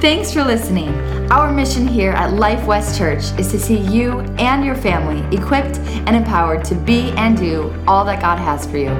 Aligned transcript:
Thanks 0.00 0.30
for 0.30 0.44
listening. 0.44 0.90
Our 1.32 1.50
mission 1.50 1.88
here 1.88 2.12
at 2.12 2.34
Life 2.34 2.66
West 2.66 2.98
Church 2.98 3.22
is 3.38 3.50
to 3.50 3.58
see 3.58 3.78
you 3.78 4.20
and 4.38 4.62
your 4.62 4.74
family 4.74 5.24
equipped 5.34 5.78
and 5.78 6.14
empowered 6.14 6.66
to 6.66 6.74
be 6.74 7.12
and 7.12 7.34
do 7.34 7.74
all 7.88 8.04
that 8.04 8.20
God 8.20 8.38
has 8.38 8.66
for 8.66 8.76
you. 8.76 8.90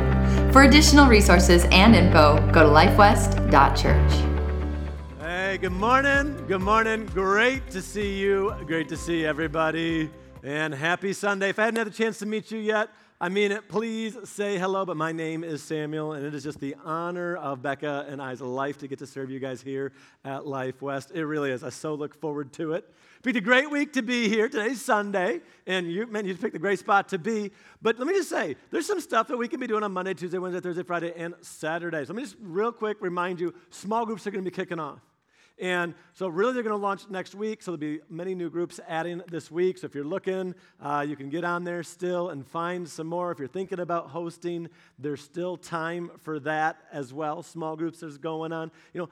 For 0.52 0.62
additional 0.62 1.06
resources 1.06 1.66
and 1.70 1.94
info, 1.94 2.38
go 2.50 2.62
to 2.62 2.70
lifewest.church. 2.70 4.12
Hey, 5.20 5.58
good 5.58 5.72
morning. 5.72 6.42
Good 6.48 6.62
morning. 6.62 7.04
Great 7.12 7.68
to 7.72 7.82
see 7.82 8.18
you. 8.18 8.54
Great 8.66 8.88
to 8.88 8.96
see 8.96 9.26
everybody. 9.26 10.10
And 10.42 10.74
happy 10.74 11.12
Sunday. 11.12 11.50
If 11.50 11.58
I 11.58 11.64
hadn't 11.64 11.76
had 11.76 11.88
a 11.88 11.90
chance 11.90 12.20
to 12.20 12.26
meet 12.26 12.50
you 12.50 12.58
yet, 12.58 12.88
I 13.18 13.30
mean 13.30 13.50
it. 13.50 13.66
Please 13.66 14.14
say 14.24 14.58
hello, 14.58 14.84
but 14.84 14.98
my 14.98 15.10
name 15.10 15.42
is 15.42 15.62
Samuel, 15.62 16.12
and 16.12 16.26
it 16.26 16.34
is 16.34 16.42
just 16.42 16.60
the 16.60 16.76
honor 16.84 17.34
of 17.36 17.62
Becca 17.62 18.04
and 18.10 18.20
I's 18.20 18.42
life 18.42 18.76
to 18.78 18.88
get 18.88 18.98
to 18.98 19.06
serve 19.06 19.30
you 19.30 19.40
guys 19.40 19.62
here 19.62 19.92
at 20.22 20.46
Life 20.46 20.82
West. 20.82 21.12
It 21.14 21.24
really 21.24 21.50
is. 21.50 21.64
I 21.64 21.70
so 21.70 21.94
look 21.94 22.14
forward 22.14 22.52
to 22.54 22.74
it. 22.74 22.92
Picked 23.22 23.38
a 23.38 23.40
great 23.40 23.70
week 23.70 23.94
to 23.94 24.02
be 24.02 24.28
here. 24.28 24.50
Today's 24.50 24.82
Sunday, 24.82 25.40
and 25.66 25.90
you, 25.90 26.06
man, 26.06 26.26
you 26.26 26.36
picked 26.36 26.56
a 26.56 26.58
great 26.58 26.78
spot 26.78 27.08
to 27.08 27.18
be. 27.18 27.52
But 27.80 27.98
let 27.98 28.06
me 28.06 28.12
just 28.12 28.28
say, 28.28 28.54
there's 28.70 28.86
some 28.86 29.00
stuff 29.00 29.28
that 29.28 29.38
we 29.38 29.48
can 29.48 29.60
be 29.60 29.66
doing 29.66 29.82
on 29.82 29.92
Monday, 29.92 30.12
Tuesday, 30.12 30.36
Wednesday, 30.36 30.60
Thursday, 30.60 30.82
Friday, 30.82 31.14
and 31.16 31.32
Saturday. 31.40 32.04
So 32.04 32.12
let 32.12 32.16
me 32.16 32.22
just 32.24 32.36
real 32.38 32.70
quick 32.70 32.98
remind 33.00 33.40
you, 33.40 33.54
small 33.70 34.04
groups 34.04 34.26
are 34.26 34.30
going 34.30 34.44
to 34.44 34.50
be 34.50 34.54
kicking 34.54 34.78
off. 34.78 35.00
And 35.58 35.94
so, 36.12 36.28
really, 36.28 36.52
they're 36.52 36.62
going 36.62 36.78
to 36.78 36.82
launch 36.82 37.08
next 37.08 37.34
week. 37.34 37.62
So, 37.62 37.76
there'll 37.76 37.96
be 37.98 38.02
many 38.10 38.34
new 38.34 38.50
groups 38.50 38.78
adding 38.86 39.22
this 39.28 39.50
week. 39.50 39.78
So, 39.78 39.86
if 39.86 39.94
you're 39.94 40.04
looking, 40.04 40.54
uh, 40.80 41.04
you 41.08 41.16
can 41.16 41.30
get 41.30 41.44
on 41.44 41.64
there 41.64 41.82
still 41.82 42.28
and 42.28 42.46
find 42.46 42.86
some 42.86 43.06
more. 43.06 43.32
If 43.32 43.38
you're 43.38 43.48
thinking 43.48 43.80
about 43.80 44.10
hosting, 44.10 44.68
there's 44.98 45.22
still 45.22 45.56
time 45.56 46.10
for 46.22 46.38
that 46.40 46.78
as 46.92 47.14
well. 47.14 47.42
Small 47.42 47.74
groups 47.74 48.02
is 48.02 48.18
going 48.18 48.52
on. 48.52 48.70
You 48.92 49.00
know, 49.00 49.08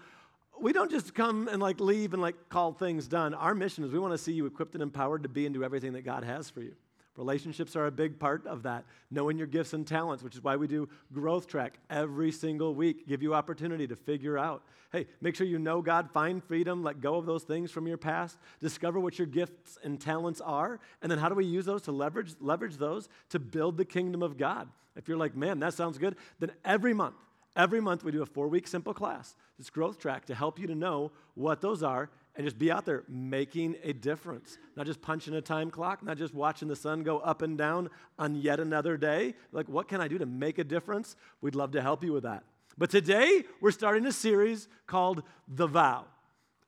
we 0.61 0.73
don't 0.73 0.91
just 0.91 1.15
come 1.15 1.49
and 1.49 1.61
like 1.61 1.81
leave 1.81 2.13
and 2.13 2.21
like 2.21 2.49
call 2.49 2.73
things 2.73 3.09
done. 3.09 3.35
Our 3.35 3.55
mission 3.55 3.85
is 3.85 3.91
we 3.91 3.99
want 3.99 4.13
to 4.13 4.19
see 4.19 4.33
you 4.33 4.47
equipped 4.47 4.75
and 4.75 4.83
empowered 4.83 5.23
to 5.23 5.29
be 5.29 5.47
and 5.47 5.55
do 5.55 5.65
everything 5.65 5.95
that 5.95 6.03
God 6.03 6.25
has 6.25 6.51
for 6.51 6.61
you. 6.61 6.75
Relationships 7.17 7.77
are 7.77 7.87
a 7.87 7.93
big 7.93 8.19
part 8.19 8.45
of 8.47 8.65
that. 8.65 8.85
Knowing 9.11 9.39
your 9.39 9.47
gifts 9.47 9.73
and 9.73 9.87
talents, 9.87 10.25
which 10.25 10.35
is 10.35 10.43
why 10.43 10.57
we 10.57 10.67
do 10.67 10.89
Growth 11.13 11.47
Track 11.47 11.79
every 11.89 12.33
single 12.33 12.75
week, 12.75 13.07
give 13.07 13.23
you 13.23 13.35
opportunity 13.35 13.87
to 13.87 13.95
figure 13.95 14.37
out. 14.37 14.65
Hey, 14.91 15.07
make 15.21 15.37
sure 15.37 15.47
you 15.47 15.59
know 15.59 15.81
God, 15.81 16.11
find 16.11 16.43
freedom, 16.43 16.83
let 16.83 17.01
go 17.01 17.17
of 17.17 17.27
those 17.27 17.45
things 17.45 17.71
from 17.71 17.87
your 17.87 17.97
past, 17.97 18.39
discover 18.61 18.99
what 18.99 19.19
your 19.19 19.27
gifts 19.27 19.79
and 19.85 20.01
talents 20.01 20.41
are, 20.41 20.81
and 21.03 21.11
then 21.11 21.19
how 21.19 21.29
do 21.29 21.35
we 21.35 21.45
use 21.45 21.65
those 21.65 21.83
to 21.83 21.93
leverage 21.93 22.35
leverage 22.41 22.77
those 22.77 23.09
to 23.31 23.39
build 23.39 23.77
the 23.77 23.85
kingdom 23.85 24.23
of 24.23 24.37
God. 24.37 24.69
If 24.97 25.09
you're 25.09 25.17
like, 25.17 25.37
man, 25.37 25.61
that 25.61 25.75
sounds 25.75 25.99
good, 25.99 26.17
then 26.39 26.53
every 26.65 26.95
month, 26.95 27.17
every 27.57 27.81
month 27.81 28.05
we 28.05 28.13
do 28.13 28.23
a 28.23 28.27
four-week 28.27 28.67
simple 28.67 28.95
class, 28.95 29.35
this 29.59 29.71
Growth 29.71 29.99
Track, 29.99 30.27
to 30.27 30.35
help 30.35 30.59
you 30.59 30.67
to 30.67 30.75
know 30.75 31.13
what 31.35 31.61
those 31.61 31.83
are 31.83 32.11
and 32.37 32.45
just 32.45 32.59
be 32.59 32.71
out 32.71 32.85
there 32.85 33.05
making 33.09 33.77
a 33.83 33.93
difference. 33.93 34.59
Not 34.77 34.87
just 34.87 35.01
punching 35.01 35.35
a 35.35 35.41
time 35.41 35.71
clock, 35.71 36.03
not 36.03 36.17
just 36.17 36.35
watching 36.35 36.69
the 36.69 36.77
sun 36.77 37.03
go 37.03 37.19
up 37.19 37.43
and 37.43 37.57
down 37.57 37.91
on 38.19 38.35
yet 38.35 38.59
another 38.61 38.97
day. 38.97 39.35
Like, 39.53 39.69
what 39.69 39.89
can 39.89 40.01
I 40.01 40.09
do 40.09 40.19
to 40.19 40.27
make 40.27 40.59
a 40.59 40.65
difference? 40.65 41.17
We'd 41.41 41.55
love 41.55 41.73
to 41.73 41.83
help 41.83 42.03
you 42.03 42.13
with 42.13 42.25
that. 42.25 42.45
But 42.77 42.91
today, 42.91 43.45
we're 43.61 43.71
starting 43.71 44.05
a 44.07 44.13
series 44.13 44.69
called 44.87 45.23
The 45.47 45.69
Vow. 45.69 46.07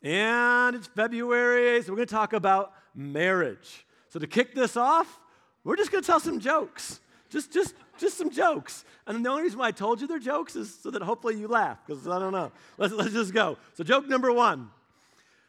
And 0.03 0.77
it's 0.77 0.87
February, 0.87 1.83
so 1.83 1.91
we're 1.91 1.97
going 1.97 2.09
to 2.09 2.15
talk 2.15 2.33
about 2.33 2.73
marriage. 2.95 3.85
So 4.09 4.21
to 4.21 4.27
kick 4.27 4.55
this 4.55 4.77
off, 4.77 5.21
we're 5.65 5.77
just 5.77 5.91
going 5.91 6.03
to 6.03 6.07
tell 6.07 6.21
some 6.21 6.39
jokes. 6.39 7.01
Just, 7.29 7.53
just, 7.53 7.75
just 7.99 8.17
some 8.17 8.31
jokes. 8.31 8.85
And 9.07 9.25
the 9.25 9.31
only 9.31 9.43
reason 9.43 9.59
why 9.59 9.67
I 9.67 9.73
told 9.73 10.01
you 10.01 10.07
they're 10.07 10.21
jokes 10.21 10.55
is 10.55 10.73
so 10.81 10.93
that 10.93 11.03
hopefully 11.03 11.37
you 11.37 11.49
laugh, 11.49 11.79
because 11.85 12.07
I 12.07 12.21
don't 12.21 12.33
know. 12.33 12.53
Let's, 12.79 12.95
let's 12.95 13.13
just 13.13 13.35
go. 13.35 13.59
So, 13.75 13.83
joke 13.83 14.09
number 14.09 14.33
one 14.33 14.71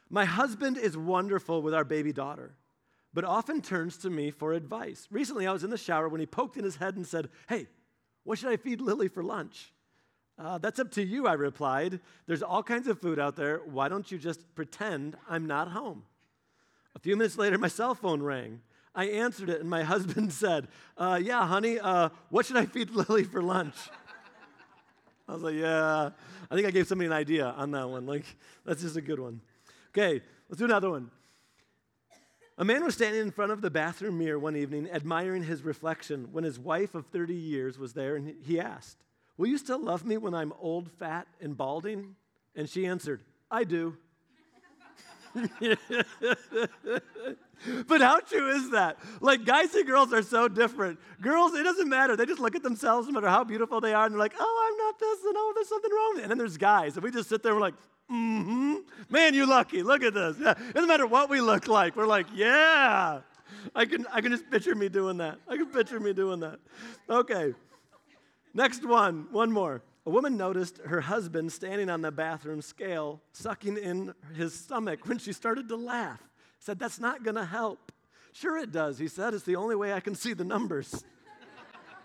my 0.09 0.25
husband 0.25 0.77
is 0.77 0.97
wonderful 0.97 1.61
with 1.61 1.73
our 1.73 1.83
baby 1.83 2.13
daughter, 2.13 2.55
but 3.13 3.23
often 3.23 3.61
turns 3.61 3.97
to 3.97 4.09
me 4.09 4.31
for 4.31 4.53
advice. 4.53 5.07
Recently, 5.11 5.47
I 5.47 5.53
was 5.53 5.63
in 5.63 5.69
the 5.69 5.77
shower 5.77 6.07
when 6.07 6.19
he 6.19 6.25
poked 6.25 6.57
in 6.57 6.63
his 6.63 6.77
head 6.77 6.95
and 6.95 7.05
said, 7.05 7.29
Hey, 7.49 7.67
what 8.23 8.37
should 8.37 8.49
I 8.49 8.57
feed 8.57 8.81
Lily 8.81 9.07
for 9.07 9.23
lunch? 9.23 9.71
Uh, 10.39 10.57
that's 10.59 10.79
up 10.79 10.91
to 10.91 11.03
you, 11.03 11.27
I 11.27 11.33
replied. 11.33 11.99
There's 12.27 12.43
all 12.43 12.61
kinds 12.61 12.87
of 12.87 12.99
food 12.99 13.19
out 13.19 13.35
there. 13.35 13.57
Why 13.65 13.89
don't 13.89 14.11
you 14.11 14.19
just 14.19 14.53
pretend 14.53 15.17
I'm 15.27 15.47
not 15.47 15.69
home? 15.69 16.03
A 16.95 16.99
few 16.99 17.15
minutes 17.15 17.37
later, 17.37 17.57
my 17.57 17.67
cell 17.67 17.95
phone 17.95 18.21
rang. 18.21 18.61
I 18.93 19.05
answered 19.05 19.49
it, 19.49 19.61
and 19.61 19.69
my 19.69 19.83
husband 19.93 20.31
said, 20.31 20.67
uh, 20.97 21.19
Yeah, 21.21 21.45
honey, 21.47 21.79
uh, 21.79 22.09
what 22.29 22.45
should 22.45 22.57
I 22.57 22.65
feed 22.65 22.89
Lily 22.91 23.23
for 23.23 23.41
lunch? 23.41 23.75
I 25.27 25.33
was 25.33 25.43
like, 25.43 25.55
Yeah, 25.55 26.11
I 26.51 26.55
think 26.55 26.67
I 26.67 26.71
gave 26.71 26.87
somebody 26.87 27.07
an 27.07 27.13
idea 27.13 27.47
on 27.47 27.71
that 27.71 27.89
one. 27.89 28.05
Like, 28.05 28.25
that's 28.65 28.81
just 28.81 28.95
a 28.95 29.01
good 29.01 29.19
one. 29.19 29.41
Okay, 29.97 30.21
let's 30.47 30.59
do 30.59 30.65
another 30.65 30.91
one. 30.91 31.09
A 32.59 32.65
man 32.65 32.83
was 32.83 32.93
standing 32.93 33.19
in 33.19 33.31
front 33.31 33.51
of 33.51 33.61
the 33.61 33.71
bathroom 33.71 34.19
mirror 34.19 34.37
one 34.37 34.55
evening, 34.55 34.87
admiring 34.91 35.41
his 35.41 35.63
reflection, 35.63 36.27
when 36.31 36.43
his 36.43 36.59
wife 36.59 36.93
of 36.93 37.07
30 37.07 37.33
years 37.33 37.79
was 37.79 37.93
there, 37.93 38.15
and 38.15 38.35
he 38.43 38.59
asked, 38.59 38.97
Will 39.37 39.47
you 39.47 39.57
still 39.57 39.79
love 39.79 40.05
me 40.05 40.17
when 40.17 40.35
I'm 40.35 40.53
old, 40.59 40.91
fat, 40.99 41.27
and 41.41 41.57
balding? 41.57 42.15
And 42.55 42.69
she 42.69 42.85
answered, 42.85 43.21
I 43.49 43.63
do. 43.63 43.97
but 47.87 48.01
how 48.01 48.19
true 48.19 48.51
is 48.51 48.69
that? 48.71 48.99
Like, 49.19 49.45
guys 49.45 49.73
and 49.73 49.87
girls 49.87 50.13
are 50.13 50.21
so 50.21 50.47
different. 50.47 50.99
Girls, 51.21 51.55
it 51.55 51.63
doesn't 51.63 51.89
matter. 51.89 52.15
They 52.15 52.27
just 52.27 52.39
look 52.39 52.55
at 52.55 52.61
themselves, 52.61 53.07
no 53.07 53.13
matter 53.15 53.29
how 53.29 53.43
beautiful 53.43 53.81
they 53.81 53.95
are, 53.95 54.05
and 54.05 54.13
they're 54.13 54.19
like, 54.19 54.35
oh, 54.39 54.69
I'm 54.69 54.77
not 54.77 54.99
this, 54.99 55.25
and 55.25 55.33
oh, 55.35 55.53
there's 55.55 55.69
something 55.69 55.91
wrong. 55.91 56.19
And 56.21 56.29
then 56.29 56.37
there's 56.37 56.57
guys, 56.57 56.97
and 56.97 57.03
we 57.03 57.09
just 57.09 57.29
sit 57.29 57.41
there 57.41 57.53
and 57.53 57.59
we're 57.59 57.67
like, 57.67 57.75
mm-hmm. 58.11 58.75
Man, 59.09 59.33
you 59.33 59.45
lucky. 59.45 59.83
Look 59.83 60.03
at 60.03 60.13
this. 60.13 60.37
Yeah. 60.39 60.51
It 60.51 60.73
doesn't 60.73 60.87
matter 60.87 61.07
what 61.07 61.29
we 61.29 61.41
look 61.41 61.67
like. 61.67 61.95
We're 61.95 62.07
like, 62.07 62.27
yeah. 62.33 63.21
I 63.75 63.85
can, 63.85 64.05
I 64.11 64.21
can 64.21 64.31
just 64.31 64.49
picture 64.49 64.75
me 64.75 64.89
doing 64.89 65.17
that. 65.17 65.39
I 65.47 65.57
can 65.57 65.67
picture 65.67 65.99
me 65.99 66.13
doing 66.13 66.39
that. 66.41 66.59
Okay. 67.09 67.53
Next 68.53 68.85
one. 68.85 69.27
One 69.31 69.51
more. 69.51 69.81
A 70.05 70.09
woman 70.09 70.37
noticed 70.37 70.79
her 70.85 71.01
husband 71.01 71.51
standing 71.51 71.89
on 71.89 72.01
the 72.01 72.11
bathroom 72.11 72.61
scale, 72.61 73.21
sucking 73.33 73.77
in 73.77 74.13
his 74.35 74.53
stomach 74.53 75.05
when 75.05 75.17
she 75.17 75.33
started 75.33 75.67
to 75.67 75.75
laugh. 75.75 76.21
Said, 76.59 76.79
That's 76.79 76.99
not 76.99 77.23
going 77.23 77.35
to 77.35 77.45
help. 77.45 77.91
Sure, 78.31 78.57
it 78.57 78.71
does. 78.71 78.97
He 78.97 79.09
said, 79.09 79.33
It's 79.33 79.43
the 79.43 79.57
only 79.57 79.75
way 79.75 79.91
I 79.91 79.99
can 79.99 80.15
see 80.15 80.33
the 80.33 80.45
numbers. 80.45 81.03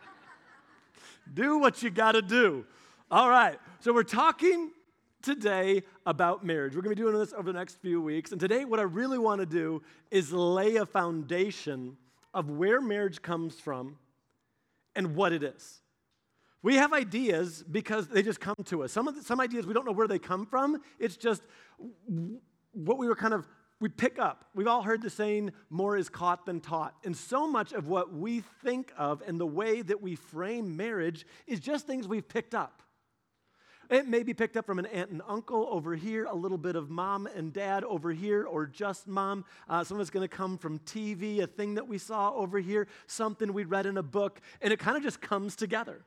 do 1.35 1.59
what 1.59 1.83
you 1.83 1.91
got 1.91 2.13
to 2.13 2.23
do. 2.23 2.65
All 3.11 3.31
right. 3.31 3.59
So 3.81 3.93
we're 3.93 4.03
talking 4.03 4.73
today 5.23 5.83
about 6.07 6.45
marriage. 6.45 6.75
We're 6.75 6.83
going 6.83 6.95
to 6.95 7.03
be 7.03 7.09
doing 7.09 7.19
this 7.19 7.33
over 7.33 7.53
the 7.53 7.59
next 7.59 7.81
few 7.81 8.01
weeks. 8.01 8.33
And 8.33 8.41
today, 8.41 8.65
what 8.65 8.81
I 8.81 8.85
really 8.85 9.19
want 9.19 9.41
to 9.41 9.47
do 9.47 9.83
is 10.11 10.33
lay 10.33 10.77
a 10.77 10.87
foundation 10.87 11.97
of 12.35 12.51
where 12.51 12.81
marriage 12.81 13.23
comes 13.23 13.59
from 13.61 13.97
and 14.95 15.15
what 15.15 15.33
it 15.33 15.43
is. 15.43 15.81
We 16.63 16.77
have 16.77 16.93
ideas 16.93 17.65
because 17.69 18.09
they 18.09 18.23
just 18.23 18.41
come 18.41 18.57
to 18.67 18.85
us. 18.85 18.93
Some, 18.93 19.09
of 19.09 19.17
the, 19.17 19.23
some 19.23 19.41
ideas, 19.41 19.67
we 19.67 19.75
don't 19.75 19.85
know 19.85 19.93
where 19.93 20.07
they 20.07 20.19
come 20.19 20.47
from. 20.47 20.81
It's 20.99 21.17
just 21.17 21.43
what 22.73 22.99
we 22.99 23.09
were 23.09 23.17
kind 23.17 23.35
of, 23.35 23.49
we 23.81 23.89
pick 23.89 24.19
up. 24.19 24.45
We've 24.55 24.69
all 24.69 24.83
heard 24.83 25.03
the 25.03 25.11
saying, 25.11 25.51
more 25.71 25.97
is 25.97 26.09
caught 26.09 26.47
than 26.47 26.61
taught. 26.61 26.95
And 27.05 27.17
so 27.17 27.49
much 27.49 27.73
of 27.73 27.89
what 27.89 28.13
we 28.13 28.45
think 28.63 28.93
of 28.97 29.23
and 29.27 29.41
the 29.41 29.47
way 29.47 29.83
that 29.83 30.01
we 30.01 30.15
frame 30.15 30.77
marriage 30.77 31.27
is 31.49 31.59
just 31.59 31.87
things 31.87 32.07
we've 32.07 32.29
picked 32.29 32.55
up. 32.55 32.82
It 33.93 34.09
may 34.09 34.23
be 34.23 34.33
picked 34.33 34.57
up 34.57 34.65
from 34.65 34.79
an 34.79 34.87
aunt 34.87 35.11
and 35.11 35.21
uncle 35.29 35.69
over 35.71 35.95
here, 35.95 36.25
a 36.25 36.35
little 36.35 36.57
bit 36.57 36.77
of 36.77 36.89
mom 36.89 37.27
and 37.27 37.53
dad 37.53 37.85
over 37.85 38.11
here, 38.11 38.45
or 38.45 38.65
just 38.65 39.07
mom. 39.07 39.45
Uh, 39.69 39.85
some 39.85 39.99
of 39.99 40.01
it's 40.01 40.09
going 40.09 40.27
to 40.27 40.35
come 40.35 40.57
from 40.57 40.79
TV, 40.79 41.43
a 41.43 41.47
thing 41.47 41.75
that 41.75 41.87
we 41.87 41.99
saw 41.99 42.33
over 42.33 42.59
here, 42.59 42.89
something 43.07 43.53
we 43.53 43.65
read 43.65 43.85
in 43.85 43.99
a 43.99 44.03
book, 44.03 44.41
and 44.63 44.73
it 44.73 44.79
kind 44.79 44.97
of 44.97 45.03
just 45.03 45.21
comes 45.21 45.55
together. 45.57 46.07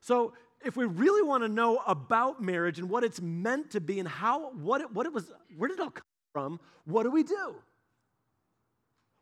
So, 0.00 0.34
if 0.64 0.76
we 0.76 0.84
really 0.84 1.26
want 1.26 1.42
to 1.42 1.48
know 1.48 1.82
about 1.88 2.40
marriage 2.40 2.78
and 2.78 2.88
what 2.88 3.02
it's 3.02 3.20
meant 3.20 3.72
to 3.72 3.80
be 3.80 3.98
and 3.98 4.08
how, 4.08 4.52
what 4.52 4.80
it, 4.80 4.92
what 4.92 5.06
it 5.06 5.12
was, 5.12 5.32
where 5.56 5.66
did 5.66 5.80
it 5.80 5.82
all 5.82 5.90
come 5.90 6.04
from, 6.32 6.60
what 6.84 7.02
do 7.02 7.10
we 7.10 7.24
do? 7.24 7.56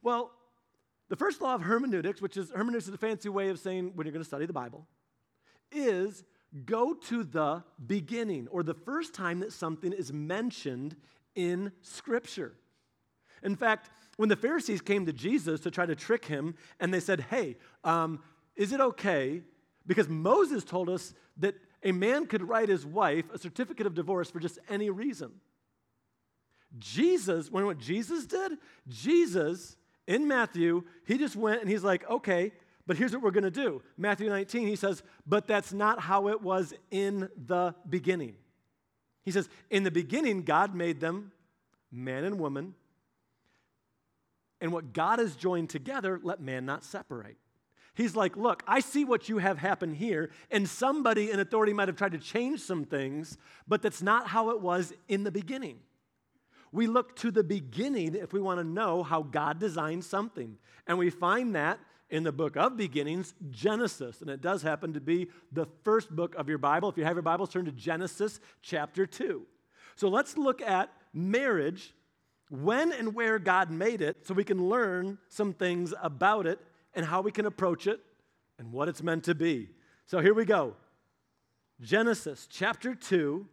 Well, 0.02 0.32
the 1.08 1.16
first 1.16 1.40
law 1.40 1.54
of 1.54 1.62
hermeneutics, 1.62 2.20
which 2.20 2.36
is 2.36 2.50
hermeneutics 2.50 2.88
is 2.88 2.94
a 2.94 2.98
fancy 2.98 3.30
way 3.30 3.48
of 3.48 3.58
saying 3.58 3.92
when 3.94 4.06
you're 4.06 4.12
going 4.12 4.22
to 4.22 4.28
study 4.28 4.44
the 4.44 4.52
Bible, 4.52 4.86
is 5.70 6.24
go 6.64 6.94
to 6.94 7.24
the 7.24 7.62
beginning 7.86 8.48
or 8.50 8.62
the 8.62 8.74
first 8.74 9.14
time 9.14 9.40
that 9.40 9.52
something 9.52 9.92
is 9.92 10.12
mentioned 10.12 10.96
in 11.34 11.72
Scripture. 11.80 12.54
In 13.42 13.56
fact, 13.56 13.90
when 14.16 14.28
the 14.28 14.36
Pharisees 14.36 14.80
came 14.80 15.06
to 15.06 15.12
Jesus 15.12 15.60
to 15.60 15.70
try 15.70 15.86
to 15.86 15.96
trick 15.96 16.26
him, 16.26 16.54
and 16.78 16.92
they 16.92 17.00
said, 17.00 17.20
Hey, 17.30 17.56
um, 17.84 18.20
is 18.54 18.72
it 18.72 18.80
okay? 18.80 19.42
Because 19.86 20.08
Moses 20.08 20.64
told 20.64 20.88
us 20.88 21.14
that 21.38 21.54
a 21.82 21.92
man 21.92 22.26
could 22.26 22.46
write 22.46 22.68
his 22.68 22.86
wife 22.86 23.24
a 23.32 23.38
certificate 23.38 23.86
of 23.86 23.94
divorce 23.94 24.30
for 24.30 24.38
just 24.38 24.58
any 24.68 24.90
reason. 24.90 25.32
Jesus, 26.78 27.50
when 27.50 27.66
what 27.66 27.78
Jesus 27.78 28.26
did, 28.26 28.52
Jesus 28.88 29.76
in 30.06 30.28
Matthew, 30.28 30.84
he 31.06 31.18
just 31.18 31.36
went 31.36 31.60
and 31.60 31.70
he's 31.70 31.84
like, 31.84 32.08
okay, 32.08 32.52
but 32.86 32.96
here's 32.96 33.12
what 33.12 33.22
we're 33.22 33.30
going 33.30 33.44
to 33.44 33.50
do. 33.50 33.82
Matthew 33.96 34.28
19, 34.28 34.66
he 34.66 34.76
says, 34.76 35.02
But 35.26 35.46
that's 35.46 35.72
not 35.72 36.00
how 36.00 36.28
it 36.28 36.42
was 36.42 36.74
in 36.90 37.28
the 37.46 37.74
beginning. 37.88 38.34
He 39.24 39.30
says, 39.30 39.48
In 39.70 39.84
the 39.84 39.90
beginning, 39.90 40.42
God 40.42 40.74
made 40.74 41.00
them 41.00 41.32
man 41.90 42.24
and 42.24 42.38
woman. 42.38 42.74
And 44.60 44.72
what 44.72 44.92
God 44.92 45.18
has 45.18 45.36
joined 45.36 45.70
together, 45.70 46.20
let 46.22 46.40
man 46.40 46.66
not 46.66 46.84
separate. 46.84 47.36
He's 47.94 48.16
like, 48.16 48.36
Look, 48.36 48.64
I 48.66 48.80
see 48.80 49.04
what 49.04 49.28
you 49.28 49.38
have 49.38 49.58
happen 49.58 49.94
here, 49.94 50.30
and 50.50 50.68
somebody 50.68 51.30
in 51.30 51.38
authority 51.38 51.72
might 51.72 51.88
have 51.88 51.96
tried 51.96 52.12
to 52.12 52.18
change 52.18 52.60
some 52.60 52.84
things, 52.84 53.38
but 53.68 53.82
that's 53.82 54.02
not 54.02 54.26
how 54.26 54.50
it 54.50 54.60
was 54.60 54.92
in 55.08 55.22
the 55.22 55.32
beginning. 55.32 55.78
We 56.72 56.86
look 56.86 57.14
to 57.16 57.30
the 57.30 57.44
beginning 57.44 58.14
if 58.14 58.32
we 58.32 58.40
want 58.40 58.58
to 58.58 58.64
know 58.64 59.02
how 59.02 59.22
God 59.22 59.60
designed 59.60 60.04
something. 60.04 60.56
And 60.86 60.96
we 60.96 61.10
find 61.10 61.54
that 61.54 61.78
in 62.12 62.24
the 62.24 62.30
book 62.30 62.58
of 62.58 62.76
beginnings, 62.76 63.34
Genesis. 63.50 64.20
And 64.20 64.28
it 64.28 64.42
does 64.42 64.62
happen 64.62 64.92
to 64.92 65.00
be 65.00 65.28
the 65.50 65.66
first 65.82 66.14
book 66.14 66.34
of 66.34 66.46
your 66.46 66.58
Bible. 66.58 66.90
If 66.90 66.98
you 66.98 67.04
have 67.04 67.16
your 67.16 67.22
Bibles, 67.22 67.48
turn 67.48 67.64
to 67.64 67.72
Genesis 67.72 68.38
chapter 68.60 69.06
2. 69.06 69.42
So 69.96 70.08
let's 70.08 70.36
look 70.36 70.60
at 70.60 70.92
marriage, 71.14 71.94
when 72.50 72.92
and 72.92 73.14
where 73.14 73.38
God 73.38 73.70
made 73.70 74.02
it, 74.02 74.26
so 74.26 74.34
we 74.34 74.44
can 74.44 74.68
learn 74.68 75.16
some 75.30 75.54
things 75.54 75.94
about 76.02 76.46
it 76.46 76.60
and 76.94 77.06
how 77.06 77.22
we 77.22 77.32
can 77.32 77.46
approach 77.46 77.86
it 77.86 78.00
and 78.58 78.70
what 78.72 78.88
it's 78.88 79.02
meant 79.02 79.24
to 79.24 79.34
be. 79.34 79.70
So 80.04 80.20
here 80.20 80.34
we 80.34 80.44
go 80.44 80.74
Genesis 81.80 82.46
chapter 82.50 82.94
2, 82.94 83.46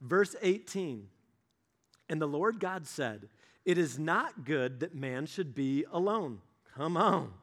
verse 0.00 0.34
18. 0.40 1.08
And 2.08 2.22
the 2.22 2.26
Lord 2.26 2.58
God 2.58 2.86
said, 2.86 3.28
It 3.66 3.76
is 3.76 3.98
not 3.98 4.46
good 4.46 4.80
that 4.80 4.94
man 4.94 5.26
should 5.26 5.54
be 5.54 5.84
alone. 5.92 6.38
Come 6.74 6.96
on. 6.96 7.34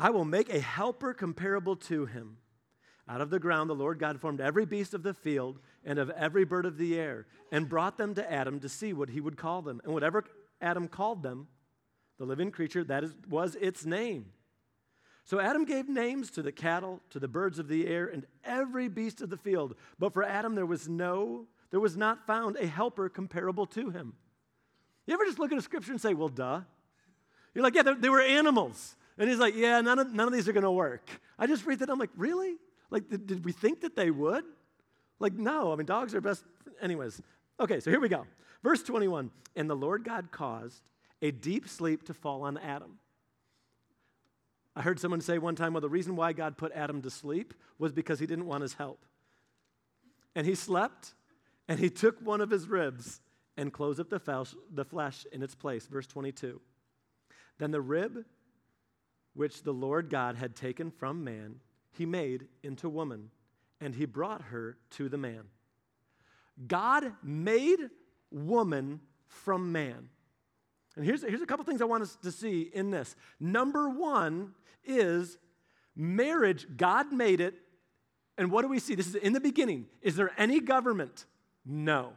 I 0.00 0.10
will 0.10 0.24
make 0.24 0.52
a 0.52 0.60
helper 0.60 1.12
comparable 1.12 1.76
to 1.76 2.06
him. 2.06 2.38
Out 3.08 3.20
of 3.20 3.30
the 3.30 3.38
ground, 3.38 3.68
the 3.68 3.74
Lord 3.74 3.98
God 3.98 4.20
formed 4.20 4.40
every 4.40 4.64
beast 4.64 4.94
of 4.94 5.02
the 5.02 5.12
field 5.12 5.58
and 5.84 5.98
of 5.98 6.10
every 6.10 6.44
bird 6.44 6.64
of 6.64 6.78
the 6.78 6.98
air 6.98 7.26
and 7.52 7.68
brought 7.68 7.98
them 7.98 8.14
to 8.14 8.32
Adam 8.32 8.60
to 8.60 8.68
see 8.68 8.92
what 8.92 9.10
he 9.10 9.20
would 9.20 9.36
call 9.36 9.62
them. 9.62 9.80
And 9.84 9.92
whatever 9.92 10.24
Adam 10.60 10.88
called 10.88 11.22
them, 11.22 11.48
the 12.18 12.24
living 12.24 12.50
creature, 12.50 12.82
that 12.84 13.04
is, 13.04 13.14
was 13.28 13.56
its 13.56 13.84
name. 13.84 14.26
So 15.24 15.38
Adam 15.38 15.64
gave 15.64 15.88
names 15.88 16.30
to 16.32 16.42
the 16.42 16.52
cattle, 16.52 17.00
to 17.10 17.18
the 17.18 17.28
birds 17.28 17.58
of 17.58 17.68
the 17.68 17.86
air, 17.86 18.06
and 18.06 18.26
every 18.44 18.88
beast 18.88 19.20
of 19.20 19.28
the 19.28 19.36
field. 19.36 19.74
But 19.98 20.14
for 20.14 20.24
Adam, 20.24 20.54
there 20.54 20.66
was 20.66 20.88
no 20.88 21.46
there 21.70 21.80
was 21.80 21.96
not 21.96 22.26
found 22.26 22.56
a 22.56 22.66
helper 22.66 23.08
comparable 23.08 23.66
to 23.66 23.90
him. 23.90 24.14
You 25.06 25.14
ever 25.14 25.24
just 25.24 25.38
look 25.38 25.52
at 25.52 25.58
a 25.58 25.62
scripture 25.62 25.92
and 25.92 26.00
say, 26.00 26.14
well, 26.14 26.28
duh? 26.28 26.62
You're 27.54 27.64
like, 27.64 27.74
yeah, 27.74 27.82
they 27.82 28.08
were 28.08 28.20
animals. 28.20 28.96
And 29.20 29.28
he's 29.28 29.38
like, 29.38 29.54
yeah, 29.54 29.82
none 29.82 29.98
of, 29.98 30.14
none 30.14 30.26
of 30.26 30.32
these 30.32 30.48
are 30.48 30.52
going 30.54 30.64
to 30.64 30.70
work. 30.70 31.10
I 31.38 31.46
just 31.46 31.66
read 31.66 31.80
that. 31.80 31.90
I'm 31.90 31.98
like, 31.98 32.10
really? 32.16 32.56
Like, 32.90 33.10
did, 33.10 33.26
did 33.26 33.44
we 33.44 33.52
think 33.52 33.82
that 33.82 33.94
they 33.94 34.10
would? 34.10 34.44
Like, 35.18 35.34
no. 35.34 35.72
I 35.72 35.76
mean, 35.76 35.84
dogs 35.84 36.14
are 36.14 36.22
best. 36.22 36.42
Anyways, 36.80 37.20
okay, 37.60 37.80
so 37.80 37.90
here 37.90 38.00
we 38.00 38.08
go. 38.08 38.26
Verse 38.62 38.82
21 38.82 39.30
And 39.54 39.68
the 39.68 39.76
Lord 39.76 40.04
God 40.04 40.32
caused 40.32 40.82
a 41.20 41.30
deep 41.30 41.68
sleep 41.68 42.06
to 42.06 42.14
fall 42.14 42.42
on 42.44 42.56
Adam. 42.56 42.98
I 44.74 44.80
heard 44.80 44.98
someone 44.98 45.20
say 45.20 45.36
one 45.36 45.54
time, 45.54 45.74
well, 45.74 45.82
the 45.82 45.90
reason 45.90 46.16
why 46.16 46.32
God 46.32 46.56
put 46.56 46.72
Adam 46.72 47.02
to 47.02 47.10
sleep 47.10 47.52
was 47.78 47.92
because 47.92 48.20
he 48.20 48.26
didn't 48.26 48.46
want 48.46 48.62
his 48.62 48.72
help. 48.72 49.04
And 50.34 50.46
he 50.46 50.54
slept, 50.54 51.12
and 51.68 51.78
he 51.78 51.90
took 51.90 52.18
one 52.22 52.40
of 52.40 52.48
his 52.48 52.68
ribs 52.68 53.20
and 53.58 53.70
closed 53.70 54.00
up 54.00 54.08
the 54.08 54.18
flesh, 54.18 54.54
the 54.72 54.84
flesh 54.86 55.26
in 55.30 55.42
its 55.42 55.54
place. 55.54 55.86
Verse 55.86 56.06
22. 56.06 56.58
Then 57.58 57.70
the 57.70 57.82
rib 57.82 58.24
which 59.34 59.62
the 59.62 59.72
Lord 59.72 60.10
God 60.10 60.36
had 60.36 60.54
taken 60.56 60.90
from 60.90 61.24
man, 61.24 61.60
he 61.92 62.06
made 62.06 62.48
into 62.62 62.88
woman, 62.88 63.30
and 63.80 63.94
he 63.94 64.04
brought 64.04 64.42
her 64.42 64.76
to 64.90 65.08
the 65.08 65.18
man. 65.18 65.44
God 66.66 67.12
made 67.22 67.90
woman 68.30 69.00
from 69.26 69.72
man. 69.72 70.08
And 70.96 71.04
here's, 71.04 71.22
here's 71.22 71.40
a 71.40 71.46
couple 71.46 71.64
things 71.64 71.80
I 71.80 71.86
want 71.86 72.02
us 72.02 72.16
to 72.22 72.32
see 72.32 72.70
in 72.74 72.90
this. 72.90 73.16
Number 73.38 73.88
one 73.88 74.52
is 74.84 75.38
marriage, 75.96 76.66
God 76.76 77.12
made 77.12 77.40
it. 77.40 77.54
And 78.36 78.50
what 78.50 78.62
do 78.62 78.68
we 78.68 78.78
see? 78.78 78.94
This 78.94 79.06
is 79.06 79.14
in 79.14 79.32
the 79.32 79.40
beginning. 79.40 79.86
Is 80.02 80.16
there 80.16 80.32
any 80.36 80.60
government? 80.60 81.26
No. 81.64 82.12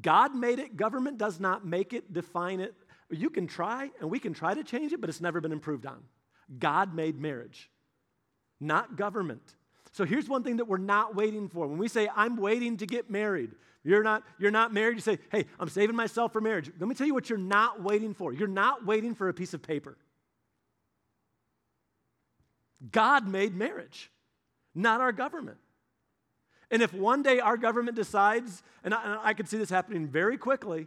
God 0.00 0.34
made 0.34 0.58
it, 0.58 0.76
government 0.76 1.18
does 1.18 1.38
not 1.38 1.66
make 1.66 1.92
it, 1.92 2.12
define 2.12 2.60
it. 2.60 2.74
You 3.12 3.30
can 3.30 3.46
try, 3.46 3.90
and 4.00 4.10
we 4.10 4.18
can 4.18 4.32
try 4.34 4.54
to 4.54 4.64
change 4.64 4.92
it, 4.92 5.00
but 5.00 5.10
it's 5.10 5.20
never 5.20 5.40
been 5.40 5.52
improved 5.52 5.86
on. 5.86 6.02
God 6.58 6.94
made 6.94 7.20
marriage, 7.20 7.70
not 8.60 8.96
government. 8.96 9.54
So 9.92 10.04
here's 10.04 10.28
one 10.28 10.42
thing 10.42 10.56
that 10.56 10.66
we're 10.66 10.78
not 10.78 11.14
waiting 11.14 11.48
for. 11.48 11.66
When 11.66 11.78
we 11.78 11.88
say, 11.88 12.08
I'm 12.16 12.36
waiting 12.36 12.78
to 12.78 12.86
get 12.86 13.10
married, 13.10 13.50
you're 13.84 14.02
not, 14.02 14.22
you're 14.38 14.50
not 14.50 14.72
married, 14.72 14.94
you 14.94 15.00
say, 15.00 15.18
hey, 15.30 15.44
I'm 15.60 15.68
saving 15.68 15.96
myself 15.96 16.32
for 16.32 16.40
marriage. 16.40 16.70
Let 16.78 16.88
me 16.88 16.94
tell 16.94 17.06
you 17.06 17.14
what 17.14 17.28
you're 17.28 17.38
not 17.38 17.82
waiting 17.82 18.14
for. 18.14 18.32
You're 18.32 18.48
not 18.48 18.86
waiting 18.86 19.14
for 19.14 19.28
a 19.28 19.34
piece 19.34 19.54
of 19.54 19.62
paper. 19.62 19.98
God 22.90 23.28
made 23.28 23.54
marriage, 23.54 24.10
not 24.74 25.00
our 25.00 25.12
government. 25.12 25.58
And 26.70 26.80
if 26.80 26.94
one 26.94 27.22
day 27.22 27.38
our 27.38 27.58
government 27.58 27.96
decides, 27.96 28.62
and 28.82 28.94
I, 28.94 29.04
and 29.04 29.20
I 29.22 29.34
could 29.34 29.48
see 29.48 29.58
this 29.58 29.68
happening 29.68 30.08
very 30.08 30.38
quickly, 30.38 30.86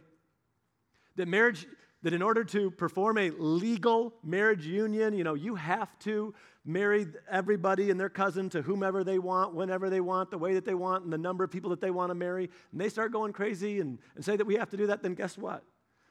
that 1.14 1.28
marriage, 1.28 1.66
that 2.06 2.14
in 2.14 2.22
order 2.22 2.44
to 2.44 2.70
perform 2.70 3.18
a 3.18 3.30
legal 3.30 4.14
marriage 4.22 4.64
union, 4.64 5.12
you 5.12 5.24
know, 5.24 5.34
you 5.34 5.56
have 5.56 5.98
to 5.98 6.32
marry 6.64 7.04
everybody 7.28 7.90
and 7.90 7.98
their 7.98 8.08
cousin 8.08 8.48
to 8.48 8.62
whomever 8.62 9.02
they 9.02 9.18
want, 9.18 9.56
whenever 9.56 9.90
they 9.90 10.00
want, 10.00 10.30
the 10.30 10.38
way 10.38 10.54
that 10.54 10.64
they 10.64 10.72
want, 10.72 11.02
and 11.02 11.12
the 11.12 11.18
number 11.18 11.42
of 11.42 11.50
people 11.50 11.68
that 11.70 11.80
they 11.80 11.90
want 11.90 12.10
to 12.10 12.14
marry, 12.14 12.48
and 12.70 12.80
they 12.80 12.88
start 12.88 13.10
going 13.10 13.32
crazy 13.32 13.80
and, 13.80 13.98
and 14.14 14.24
say 14.24 14.36
that 14.36 14.46
we 14.46 14.54
have 14.54 14.70
to 14.70 14.76
do 14.76 14.86
that, 14.86 15.02
then 15.02 15.14
guess 15.16 15.36
what? 15.36 15.64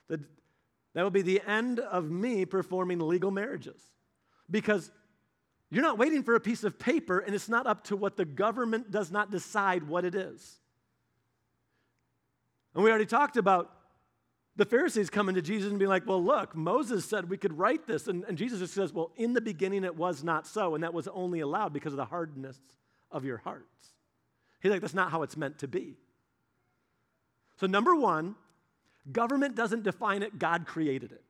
That, 0.10 0.20
that 0.96 1.04
will 1.04 1.12
be 1.12 1.22
the 1.22 1.42
end 1.48 1.80
of 1.80 2.12
me 2.12 2.44
performing 2.44 3.00
legal 3.00 3.32
marriages. 3.32 3.82
Because 4.52 4.92
you're 5.72 5.82
not 5.82 5.98
waiting 5.98 6.24
for 6.24 6.36
a 6.36 6.42
piece 6.42 6.66
of 6.66 6.78
paper, 6.78 7.20
and 7.20 7.34
it's 7.34 7.48
not 7.48 7.66
up 7.66 7.86
to 7.86 7.96
what 7.96 8.18
the 8.18 8.26
government 8.26 8.92
does 8.92 9.12
not 9.12 9.32
decide 9.32 9.84
what 9.84 10.04
it 10.04 10.14
is. 10.14 10.60
And 12.74 12.84
we 12.84 12.90
already 12.90 13.06
talked 13.06 13.38
about 13.38 13.72
the 14.58 14.66
Pharisees 14.66 15.10
coming 15.10 15.36
to 15.36 15.42
Jesus 15.42 15.70
and 15.70 15.80
being 15.80 15.90
like, 15.90 16.08
well, 16.08 16.24
look, 16.24 16.56
Moses 16.56 17.06
said 17.06 17.30
we 17.30 17.38
could 17.38 17.58
write 17.58 17.88
this. 17.88 18.08
And, 18.08 18.24
and 18.24 18.38
Jesus 18.38 18.60
just 18.60 18.74
says, 18.74 18.94
well, 18.94 19.12
in 19.18 19.34
the 19.34 19.42
beginning 19.42 19.84
it 19.84 19.96
was 19.96 20.24
not 20.24 20.48
so, 20.48 20.76
and 20.76 20.84
that 20.84 20.94
was 20.94 21.08
only 21.10 21.42
allowed 21.42 21.74
because 21.74 21.94
of 21.94 21.98
the 21.98 22.06
hardness 22.06 22.58
of 23.12 23.26
your 23.26 23.38
hearts. 23.38 23.66
He's 24.62 24.72
like, 24.72 24.82
that's 24.82 24.94
not 24.94 25.12
how 25.12 25.24
it's 25.24 25.36
meant 25.36 25.60
to 25.60 25.68
be. 25.68 25.98
So, 27.60 27.68
number 27.68 27.96
one, 27.96 28.36
government 29.12 29.56
doesn't 29.56 29.84
define 29.84 30.24
it, 30.24 30.40
God 30.40 30.66
created 30.66 31.12
it. 31.12 31.24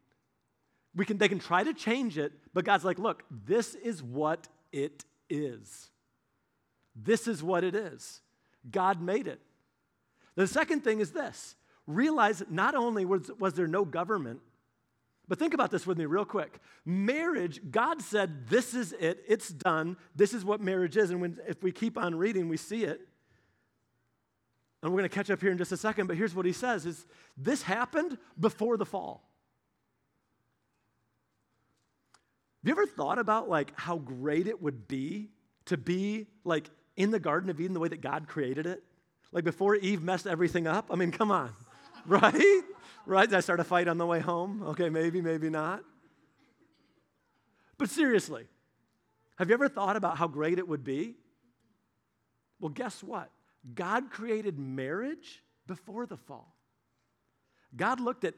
We 0.95 1.05
can, 1.05 1.17
they 1.17 1.27
can 1.27 1.39
try 1.39 1.63
to 1.63 1.73
change 1.73 2.17
it, 2.17 2.31
but 2.53 2.63
God's 2.63 2.85
like, 2.85 2.99
look, 2.99 3.23
this 3.45 3.75
is 3.75 4.01
what 4.01 4.47
it 4.71 5.03
is. 5.29 5.89
This 6.95 7.27
is 7.27 7.43
what 7.43 7.63
it 7.63 7.75
is. 7.75 8.21
God 8.71 9.01
made 9.01 9.27
it. 9.27 9.41
The 10.35 10.47
second 10.47 10.83
thing 10.83 10.99
is 10.99 11.11
this 11.11 11.55
realize 11.87 12.43
not 12.49 12.75
only 12.75 13.05
was, 13.05 13.31
was 13.39 13.53
there 13.53 13.67
no 13.67 13.85
government, 13.85 14.41
but 15.27 15.39
think 15.39 15.53
about 15.53 15.71
this 15.71 15.87
with 15.87 15.97
me 15.97 16.05
real 16.05 16.25
quick. 16.25 16.59
Marriage, 16.85 17.59
God 17.71 18.01
said, 18.01 18.47
this 18.47 18.73
is 18.73 18.93
it, 18.93 19.23
it's 19.27 19.49
done, 19.49 19.97
this 20.15 20.33
is 20.33 20.45
what 20.45 20.61
marriage 20.61 20.97
is. 20.97 21.09
And 21.09 21.21
when, 21.21 21.39
if 21.47 21.63
we 21.63 21.71
keep 21.71 21.97
on 21.97 22.15
reading, 22.15 22.47
we 22.47 22.57
see 22.57 22.83
it. 22.83 23.01
And 24.83 24.91
we're 24.91 24.99
going 24.99 25.09
to 25.09 25.15
catch 25.15 25.31
up 25.31 25.41
here 25.41 25.51
in 25.51 25.57
just 25.57 25.71
a 25.71 25.77
second, 25.77 26.05
but 26.05 26.15
here's 26.15 26.35
what 26.35 26.45
he 26.45 26.51
says 26.51 26.85
is 26.85 27.05
this 27.35 27.63
happened 27.63 28.17
before 28.39 28.77
the 28.77 28.85
fall. 28.85 29.27
Have 32.63 32.69
you 32.69 32.83
ever 32.83 32.85
thought 32.85 33.19
about 33.19 33.49
like 33.49 33.71
how 33.79 33.97
great 33.97 34.47
it 34.47 34.61
would 34.61 34.87
be 34.87 35.29
to 35.65 35.77
be 35.77 36.27
like 36.43 36.69
in 36.95 37.11
the 37.11 37.19
Garden 37.19 37.49
of 37.49 37.59
Eden 37.59 37.73
the 37.73 37.79
way 37.79 37.87
that 37.89 38.01
God 38.01 38.27
created 38.27 38.67
it? 38.67 38.83
Like 39.31 39.43
before 39.43 39.75
Eve 39.75 40.03
messed 40.03 40.27
everything 40.27 40.67
up? 40.67 40.87
I 40.91 40.95
mean, 40.95 41.11
come 41.11 41.31
on, 41.31 41.51
right? 42.07 42.61
Right? 43.05 43.29
Did 43.29 43.37
I 43.37 43.39
start 43.39 43.59
a 43.59 43.63
fight 43.63 43.87
on 43.87 43.97
the 43.97 44.05
way 44.05 44.19
home? 44.19 44.63
Okay, 44.63 44.89
maybe, 44.89 45.21
maybe 45.21 45.49
not. 45.49 45.83
But 47.77 47.89
seriously, 47.89 48.45
have 49.37 49.49
you 49.49 49.53
ever 49.53 49.67
thought 49.67 49.95
about 49.95 50.17
how 50.17 50.27
great 50.27 50.59
it 50.59 50.67
would 50.67 50.83
be? 50.83 51.15
Well, 52.59 52.69
guess 52.69 53.03
what? 53.03 53.29
God 53.73 54.09
created 54.09 54.57
marriage 54.57 55.43
before 55.67 56.05
the 56.05 56.17
fall. 56.17 56.55
God 57.75 57.99
looked 57.99 58.23
at 58.23 58.35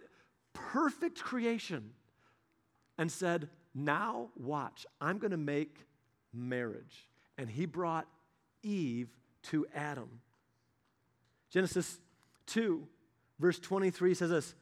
perfect 0.53 1.21
creation 1.21 1.91
and 2.97 3.11
said, 3.11 3.49
now, 3.75 4.29
watch, 4.35 4.87
I'm 4.99 5.19
going 5.19 5.31
to 5.31 5.37
make 5.37 5.85
marriage. 6.33 7.07
And 7.37 7.49
he 7.49 7.65
brought 7.65 8.07
Eve 8.63 9.09
to 9.43 9.67
Adam. 9.75 10.09
Genesis 11.51 11.99
2, 12.47 12.87
verse 13.39 13.59
23 13.59 14.13
says 14.13 14.29
this 14.29 14.55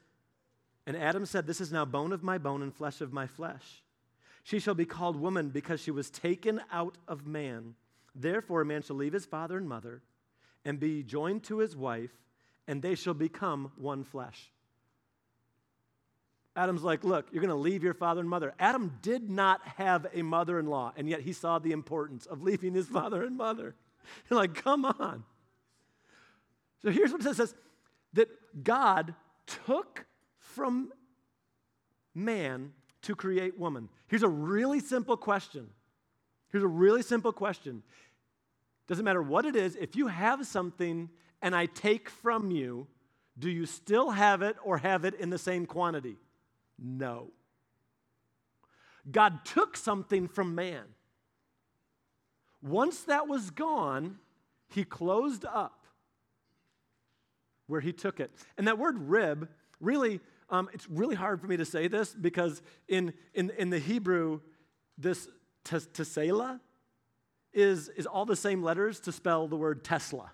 And 0.85 0.95
Adam 0.97 1.25
said, 1.25 1.47
This 1.47 1.61
is 1.61 1.71
now 1.71 1.85
bone 1.85 2.11
of 2.11 2.23
my 2.23 2.37
bone 2.37 2.61
and 2.61 2.73
flesh 2.73 3.01
of 3.01 3.13
my 3.13 3.27
flesh. 3.27 3.83
She 4.43 4.59
shall 4.59 4.75
be 4.75 4.85
called 4.85 5.19
woman 5.19 5.49
because 5.49 5.81
she 5.81 5.91
was 5.91 6.09
taken 6.09 6.61
out 6.71 6.97
of 7.07 7.25
man. 7.25 7.75
Therefore, 8.13 8.61
a 8.61 8.65
man 8.65 8.83
shall 8.83 8.95
leave 8.95 9.13
his 9.13 9.25
father 9.25 9.57
and 9.57 9.67
mother 9.67 10.01
and 10.63 10.79
be 10.79 11.03
joined 11.03 11.43
to 11.43 11.59
his 11.59 11.75
wife, 11.75 12.11
and 12.67 12.81
they 12.81 12.95
shall 12.95 13.13
become 13.13 13.71
one 13.77 14.03
flesh. 14.03 14.51
Adam's 16.55 16.83
like, 16.83 17.03
Look, 17.03 17.27
you're 17.31 17.41
going 17.41 17.49
to 17.49 17.55
leave 17.55 17.83
your 17.83 17.93
father 17.93 18.21
and 18.21 18.29
mother. 18.29 18.53
Adam 18.59 18.97
did 19.01 19.29
not 19.29 19.61
have 19.77 20.07
a 20.13 20.21
mother 20.21 20.57
in 20.57 20.67
law, 20.67 20.93
and 20.95 21.09
yet 21.09 21.21
he 21.21 21.33
saw 21.33 21.59
the 21.59 21.71
importance 21.71 22.25
of 22.25 22.41
leaving 22.41 22.73
his 22.73 22.87
father 22.87 23.23
and 23.23 23.37
mother. 23.37 23.75
You're 24.29 24.39
like, 24.39 24.55
Come 24.55 24.85
on. 24.85 25.23
So 26.81 26.91
here's 26.91 27.11
what 27.11 27.25
it 27.25 27.35
says 27.35 27.55
that 28.13 28.29
God 28.61 29.13
took 29.45 30.05
from 30.37 30.91
man 32.13 32.71
to 33.03 33.15
create 33.15 33.59
woman. 33.59 33.89
Here's 34.07 34.23
a 34.23 34.29
really 34.29 34.79
simple 34.79 35.17
question. 35.17 35.67
Here's 36.51 36.63
a 36.63 36.67
really 36.67 37.01
simple 37.01 37.33
question. 37.33 37.83
Doesn't 38.87 39.03
matter 39.03 39.21
what 39.21 39.45
it 39.45 39.55
is, 39.55 39.75
if 39.75 39.95
you 39.95 40.07
have 40.07 40.45
something 40.45 41.09
and 41.41 41.55
I 41.55 41.65
take 41.65 42.09
from 42.09 42.51
you, 42.51 42.87
do 43.37 43.49
you 43.49 43.65
still 43.65 44.11
have 44.11 44.41
it 44.41 44.55
or 44.63 44.77
have 44.77 45.05
it 45.05 45.15
in 45.15 45.29
the 45.29 45.37
same 45.37 45.65
quantity? 45.65 46.17
No. 46.79 47.31
God 49.11 49.43
took 49.43 49.75
something 49.75 50.27
from 50.27 50.55
man. 50.55 50.83
Once 52.61 53.01
that 53.01 53.27
was 53.27 53.51
gone, 53.51 54.17
he 54.67 54.83
closed 54.83 55.45
up 55.45 55.74
where 57.67 57.81
he 57.81 57.93
took 57.93 58.19
it. 58.19 58.31
And 58.57 58.67
that 58.67 58.77
word 58.77 58.97
rib, 59.09 59.49
really, 59.79 60.19
um, 60.49 60.69
it's 60.73 60.89
really 60.89 61.15
hard 61.15 61.41
for 61.41 61.47
me 61.47 61.57
to 61.57 61.65
say 61.65 61.87
this 61.87 62.13
because 62.13 62.61
in, 62.87 63.13
in, 63.33 63.51
in 63.57 63.69
the 63.69 63.79
Hebrew, 63.79 64.41
this 64.97 65.27
tsela 65.65 66.59
is, 67.53 67.89
is 67.89 68.05
all 68.05 68.25
the 68.25 68.35
same 68.35 68.61
letters 68.61 68.99
to 69.01 69.11
spell 69.11 69.47
the 69.47 69.55
word 69.55 69.83
Tesla. 69.83 70.31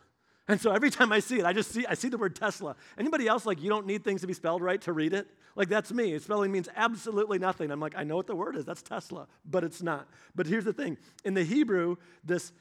And 0.47 0.59
so 0.59 0.71
every 0.71 0.89
time 0.89 1.13
I 1.13 1.19
see 1.19 1.39
it, 1.39 1.45
I 1.45 1.53
just 1.53 1.71
see 1.71 1.85
I 1.85 1.93
see 1.93 2.09
the 2.09 2.17
word 2.17 2.35
Tesla. 2.35 2.75
Anybody 2.97 3.25
else 3.25 3.45
like 3.45 3.61
you 3.61 3.69
don't 3.69 3.85
need 3.85 4.03
things 4.03 4.19
to 4.19 4.27
be 4.27 4.33
spelled 4.33 4.61
right 4.61 4.81
to 4.81 4.91
read 4.91 5.13
it? 5.13 5.27
Like 5.55 5.69
that's 5.69 5.93
me. 5.93 6.17
Spelling 6.19 6.51
means 6.51 6.67
absolutely 6.75 7.39
nothing. 7.39 7.71
I'm 7.71 7.79
like, 7.79 7.93
I 7.95 8.03
know 8.03 8.17
what 8.17 8.27
the 8.27 8.35
word 8.35 8.57
is. 8.57 8.65
That's 8.65 8.81
Tesla, 8.81 9.27
but 9.45 9.63
it's 9.63 9.81
not. 9.81 10.09
But 10.35 10.47
here's 10.47 10.65
the 10.65 10.73
thing. 10.73 10.97
In 11.23 11.35
the 11.35 11.43
Hebrew, 11.43 11.95
this 12.25 12.51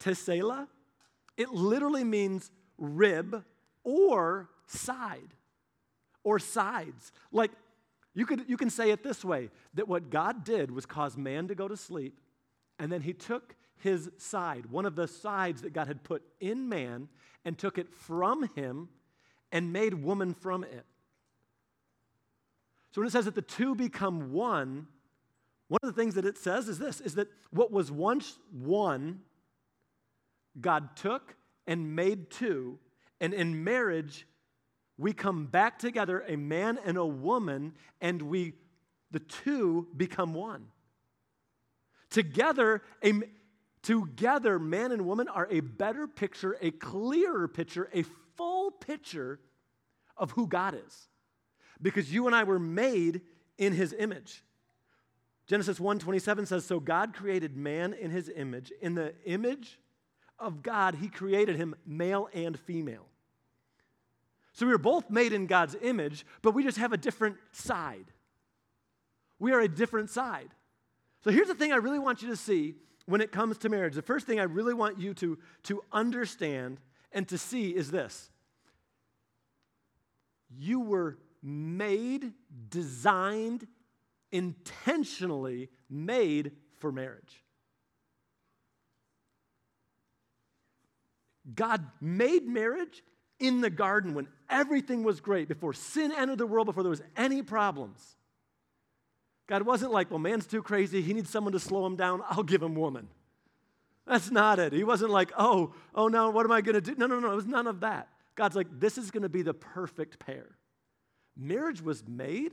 tsela, 0.00 0.68
it 1.36 1.50
literally 1.50 2.04
means 2.04 2.50
rib 2.78 3.44
or 3.88 4.50
side 4.66 5.34
or 6.22 6.38
sides. 6.38 7.10
Like 7.32 7.52
you 8.14 8.26
could 8.26 8.44
you 8.46 8.58
can 8.58 8.68
say 8.68 8.90
it 8.90 9.02
this 9.02 9.24
way 9.24 9.48
that 9.74 9.88
what 9.88 10.10
God 10.10 10.44
did 10.44 10.70
was 10.70 10.84
cause 10.84 11.16
man 11.16 11.48
to 11.48 11.54
go 11.54 11.68
to 11.68 11.76
sleep 11.76 12.20
and 12.78 12.92
then 12.92 13.00
he 13.00 13.14
took 13.14 13.54
his 13.78 14.10
side, 14.18 14.66
one 14.66 14.84
of 14.84 14.94
the 14.94 15.08
sides 15.08 15.62
that 15.62 15.72
God 15.72 15.86
had 15.86 16.02
put 16.02 16.22
in 16.40 16.68
man, 16.68 17.08
and 17.44 17.56
took 17.56 17.78
it 17.78 17.94
from 17.94 18.50
him 18.54 18.88
and 19.52 19.72
made 19.72 19.94
woman 19.94 20.34
from 20.34 20.64
it. 20.64 20.84
So 22.90 23.00
when 23.00 23.08
it 23.08 23.12
says 23.12 23.24
that 23.24 23.34
the 23.34 23.42
two 23.42 23.74
become 23.74 24.32
one, 24.32 24.86
one 25.68 25.78
of 25.82 25.94
the 25.94 25.98
things 26.00 26.14
that 26.14 26.24
it 26.26 26.36
says 26.36 26.68
is 26.68 26.78
this 26.78 27.00
is 27.00 27.14
that 27.14 27.28
what 27.50 27.70
was 27.70 27.90
once 27.90 28.38
one, 28.50 29.20
God 30.60 30.96
took 30.96 31.36
and 31.66 31.94
made 31.94 32.30
two, 32.30 32.78
and 33.20 33.34
in 33.34 33.64
marriage, 33.64 34.26
we 34.96 35.12
come 35.12 35.46
back 35.46 35.78
together, 35.78 36.24
a 36.26 36.36
man 36.36 36.78
and 36.84 36.96
a 36.96 37.06
woman, 37.06 37.74
and 38.00 38.22
we 38.22 38.54
the 39.10 39.20
two 39.20 39.88
become 39.96 40.34
one. 40.34 40.66
Together, 42.10 42.82
a, 43.02 43.14
Together, 43.82 44.58
man 44.58 44.92
and 44.92 45.06
woman 45.06 45.28
are 45.28 45.48
a 45.50 45.60
better 45.60 46.06
picture, 46.06 46.56
a 46.60 46.70
clearer 46.70 47.46
picture, 47.46 47.88
a 47.94 48.02
full 48.36 48.70
picture 48.70 49.40
of 50.16 50.32
who 50.32 50.46
God 50.46 50.74
is. 50.74 51.08
Because 51.80 52.12
you 52.12 52.26
and 52.26 52.34
I 52.34 52.42
were 52.42 52.58
made 52.58 53.22
in 53.56 53.72
his 53.72 53.94
image. 53.96 54.44
Genesis 55.46 55.78
1:27 55.78 56.46
says 56.46 56.66
so 56.66 56.80
God 56.80 57.14
created 57.14 57.56
man 57.56 57.94
in 57.94 58.10
his 58.10 58.28
image 58.28 58.72
in 58.82 58.94
the 58.94 59.14
image 59.24 59.78
of 60.38 60.62
God 60.62 60.96
he 60.96 61.08
created 61.08 61.56
him 61.56 61.74
male 61.86 62.28
and 62.34 62.58
female. 62.58 63.07
So 64.58 64.66
we 64.66 64.72
were 64.72 64.78
both 64.78 65.08
made 65.08 65.32
in 65.32 65.46
God's 65.46 65.76
image 65.82 66.26
but 66.42 66.50
we 66.50 66.64
just 66.64 66.78
have 66.78 66.92
a 66.92 66.96
different 66.96 67.36
side. 67.52 68.06
We 69.38 69.52
are 69.52 69.60
a 69.60 69.68
different 69.68 70.10
side. 70.10 70.48
So 71.22 71.30
here's 71.30 71.46
the 71.46 71.54
thing 71.54 71.72
I 71.72 71.76
really 71.76 72.00
want 72.00 72.22
you 72.22 72.28
to 72.30 72.36
see 72.36 72.74
when 73.06 73.20
it 73.20 73.30
comes 73.30 73.56
to 73.58 73.68
marriage, 73.68 73.94
the 73.94 74.02
first 74.02 74.26
thing 74.26 74.40
I 74.40 74.44
really 74.44 74.74
want 74.74 74.98
you 74.98 75.14
to, 75.14 75.38
to 75.62 75.80
understand 75.92 76.80
and 77.12 77.28
to 77.28 77.38
see 77.38 77.70
is 77.70 77.92
this 77.92 78.30
you 80.50 80.80
were 80.80 81.18
made, 81.40 82.32
designed, 82.68 83.64
intentionally 84.32 85.68
made 85.88 86.50
for 86.78 86.90
marriage. 86.90 87.44
God 91.54 91.86
made 92.00 92.44
marriage 92.44 93.04
in 93.38 93.60
the 93.60 93.70
garden 93.70 94.14
when 94.14 94.26
everything 94.50 95.02
was 95.02 95.20
great, 95.20 95.48
before 95.48 95.72
sin 95.72 96.12
entered 96.12 96.38
the 96.38 96.46
world, 96.46 96.66
before 96.66 96.82
there 96.82 96.90
was 96.90 97.02
any 97.16 97.42
problems. 97.42 98.16
God 99.46 99.62
wasn't 99.62 99.92
like, 99.92 100.10
well, 100.10 100.18
man's 100.18 100.46
too 100.46 100.62
crazy. 100.62 101.00
He 101.00 101.14
needs 101.14 101.30
someone 101.30 101.52
to 101.52 101.60
slow 101.60 101.86
him 101.86 101.96
down. 101.96 102.22
I'll 102.28 102.42
give 102.42 102.62
him 102.62 102.74
woman. 102.74 103.08
That's 104.06 104.30
not 104.30 104.58
it. 104.58 104.72
He 104.72 104.84
wasn't 104.84 105.10
like, 105.10 105.32
oh, 105.38 105.74
oh 105.94 106.08
no, 106.08 106.30
what 106.30 106.44
am 106.44 106.52
I 106.52 106.60
going 106.60 106.74
to 106.74 106.80
do? 106.80 106.94
No, 106.96 107.06
no, 107.06 107.18
no. 107.18 107.32
It 107.32 107.36
was 107.36 107.46
none 107.46 107.66
of 107.66 107.80
that. 107.80 108.08
God's 108.34 108.56
like, 108.56 108.68
this 108.78 108.98
is 108.98 109.10
going 109.10 109.22
to 109.22 109.28
be 109.28 109.42
the 109.42 109.54
perfect 109.54 110.18
pair. 110.18 110.56
Marriage 111.36 111.82
was 111.82 112.06
made 112.06 112.52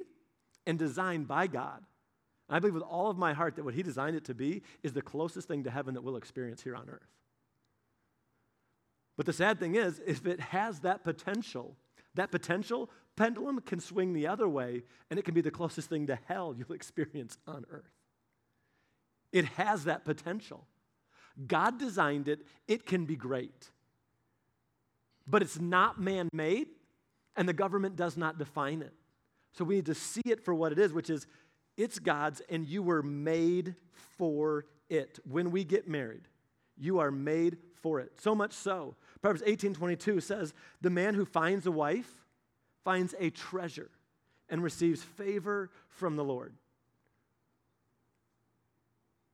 and 0.66 0.80
designed 0.80 1.28
by 1.28 1.48
God. 1.48 1.84
And 2.48 2.56
I 2.56 2.60
believe 2.60 2.74
with 2.74 2.84
all 2.84 3.10
of 3.10 3.18
my 3.18 3.34
heart 3.34 3.56
that 3.56 3.64
what 3.64 3.74
He 3.74 3.84
designed 3.84 4.16
it 4.16 4.26
to 4.26 4.34
be 4.34 4.64
is 4.84 4.94
the 4.94 5.02
closest 5.02 5.48
thing 5.48 5.64
to 5.64 5.72
heaven 5.72 5.94
that 5.96 6.02
we'll 6.02 6.18
experience 6.18 6.62
here 6.62 6.76
on 6.76 6.90
earth. 6.90 7.08
But 9.18 9.26
the 9.26 9.34
sad 9.34 9.60
thing 9.60 9.76
is, 9.76 10.02
if 10.06 10.26
it 10.26 10.40
has 10.40 10.82
that 10.82 11.04
potential, 11.04 11.76
that 12.16 12.32
potential 12.32 12.90
pendulum 13.16 13.60
can 13.62 13.80
swing 13.80 14.14
the 14.14 14.28
other 14.28 14.48
way, 14.48 14.84
and 15.10 15.20
it 15.20 15.24
can 15.24 15.34
be 15.34 15.42
the 15.42 15.52
closest 15.52 15.90
thing 15.90 16.08
to 16.08 16.18
hell 16.28 16.56
you'll 16.58 16.72
experience 16.76 17.38
on 17.48 17.66
earth. 17.72 17.92
It 19.32 19.46
has 19.46 19.86
that 19.86 20.06
potential. 20.06 20.66
God 21.48 21.78
designed 21.78 22.28
it, 22.28 22.46
it 22.68 22.86
can 22.86 23.06
be 23.06 23.16
great. 23.16 23.72
But 25.28 25.42
it's 25.42 25.60
not 25.60 26.00
man 26.00 26.30
made, 26.32 26.68
and 27.36 27.50
the 27.50 27.54
government 27.54 27.96
does 27.96 28.16
not 28.16 28.38
define 28.38 28.82
it. 28.82 28.94
So 29.54 29.64
we 29.64 29.76
need 29.76 29.88
to 29.88 29.96
see 29.96 30.22
it 30.26 30.44
for 30.44 30.54
what 30.54 30.72
it 30.72 30.80
is, 30.80 30.94
which 30.94 31.10
is 31.10 31.28
it's 31.78 32.00
God's, 32.00 32.42
and 32.50 32.66
you 32.66 32.84
were 32.84 33.04
made 33.04 33.76
for 34.18 34.66
it. 34.90 35.20
When 35.30 35.52
we 35.52 35.64
get 35.64 35.88
married, 35.88 36.28
you 36.78 37.00
are 37.00 37.12
made 37.12 37.58
for 37.82 38.00
it. 38.00 38.20
So 38.20 38.36
much 38.36 38.54
so. 38.54 38.96
Proverbs 39.26 39.42
18 39.44 39.74
22 39.74 40.20
says, 40.20 40.54
The 40.82 40.92
man 40.92 41.16
who 41.16 41.26
finds 41.26 41.66
a 41.66 41.72
wife 41.72 42.08
finds 42.84 43.16
a 43.20 43.32
treasure 43.32 43.90
and 44.50 44.62
receives 44.62 45.02
favor 45.02 45.72
from 45.90 46.16
the 46.16 46.24
Lord. 46.24 46.54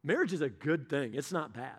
Marriage 0.01 0.31
is 0.31 0.39
a 0.39 0.47
good 0.47 0.89
thing, 0.89 1.13
it's 1.13 1.33
not 1.33 1.51
bad. 1.53 1.75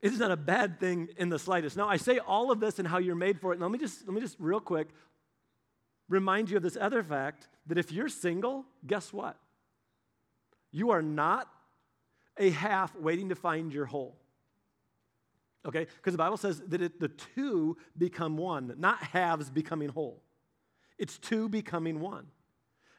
It 0.00 0.12
is 0.12 0.20
not 0.20 0.30
a 0.30 0.36
bad 0.36 0.78
thing 0.78 1.08
in 1.16 1.28
the 1.28 1.40
slightest. 1.40 1.76
Now, 1.76 1.88
I 1.88 1.96
say 1.96 2.18
all 2.18 2.52
of 2.52 2.60
this 2.60 2.78
and 2.78 2.86
how 2.86 2.98
you're 2.98 3.16
made 3.16 3.40
for 3.40 3.52
it. 3.52 3.58
Now, 3.58 3.64
let 3.64 3.72
me 3.72 3.78
just, 3.80 4.06
let 4.06 4.14
me 4.14 4.20
just 4.20 4.36
real 4.38 4.60
quick 4.60 4.86
remind 6.08 6.50
you 6.50 6.56
of 6.56 6.62
this 6.62 6.78
other 6.80 7.02
fact 7.02 7.48
that 7.66 7.78
if 7.78 7.90
you're 7.90 8.08
single, 8.08 8.64
guess 8.86 9.12
what? 9.12 9.36
You 10.70 10.90
are 10.90 11.02
not 11.02 11.48
a 12.36 12.50
half 12.50 12.94
waiting 12.94 13.30
to 13.30 13.34
find 13.34 13.72
your 13.72 13.86
whole. 13.86 14.14
Okay? 15.66 15.86
Because 15.96 16.12
the 16.12 16.18
Bible 16.18 16.36
says 16.36 16.60
that 16.68 16.80
it, 16.80 17.00
the 17.00 17.08
two 17.08 17.76
become 17.98 18.36
one, 18.36 18.74
not 18.78 19.02
halves 19.02 19.50
becoming 19.50 19.88
whole. 19.88 20.22
It's 20.98 21.18
two 21.18 21.48
becoming 21.48 22.00
one. 22.00 22.26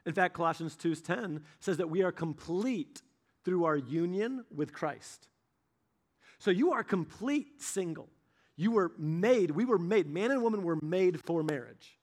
In 0.06 0.12
fact, 0.12 0.34
Colossians 0.34 0.76
2:10 0.76 1.42
says 1.60 1.78
that 1.78 1.90
we 1.90 2.02
are 2.02 2.12
complete 2.12 3.02
through 3.44 3.64
our 3.64 3.76
union 3.76 4.44
with 4.54 4.72
Christ. 4.72 5.28
So 6.38 6.50
you 6.50 6.72
are 6.72 6.84
complete 6.84 7.60
single. 7.60 8.08
You 8.56 8.72
were 8.72 8.92
made, 8.98 9.50
we 9.50 9.64
were 9.64 9.78
made, 9.78 10.06
man 10.06 10.30
and 10.30 10.42
woman 10.42 10.62
were 10.62 10.78
made 10.82 11.20
for 11.24 11.42
marriage. 11.42 11.98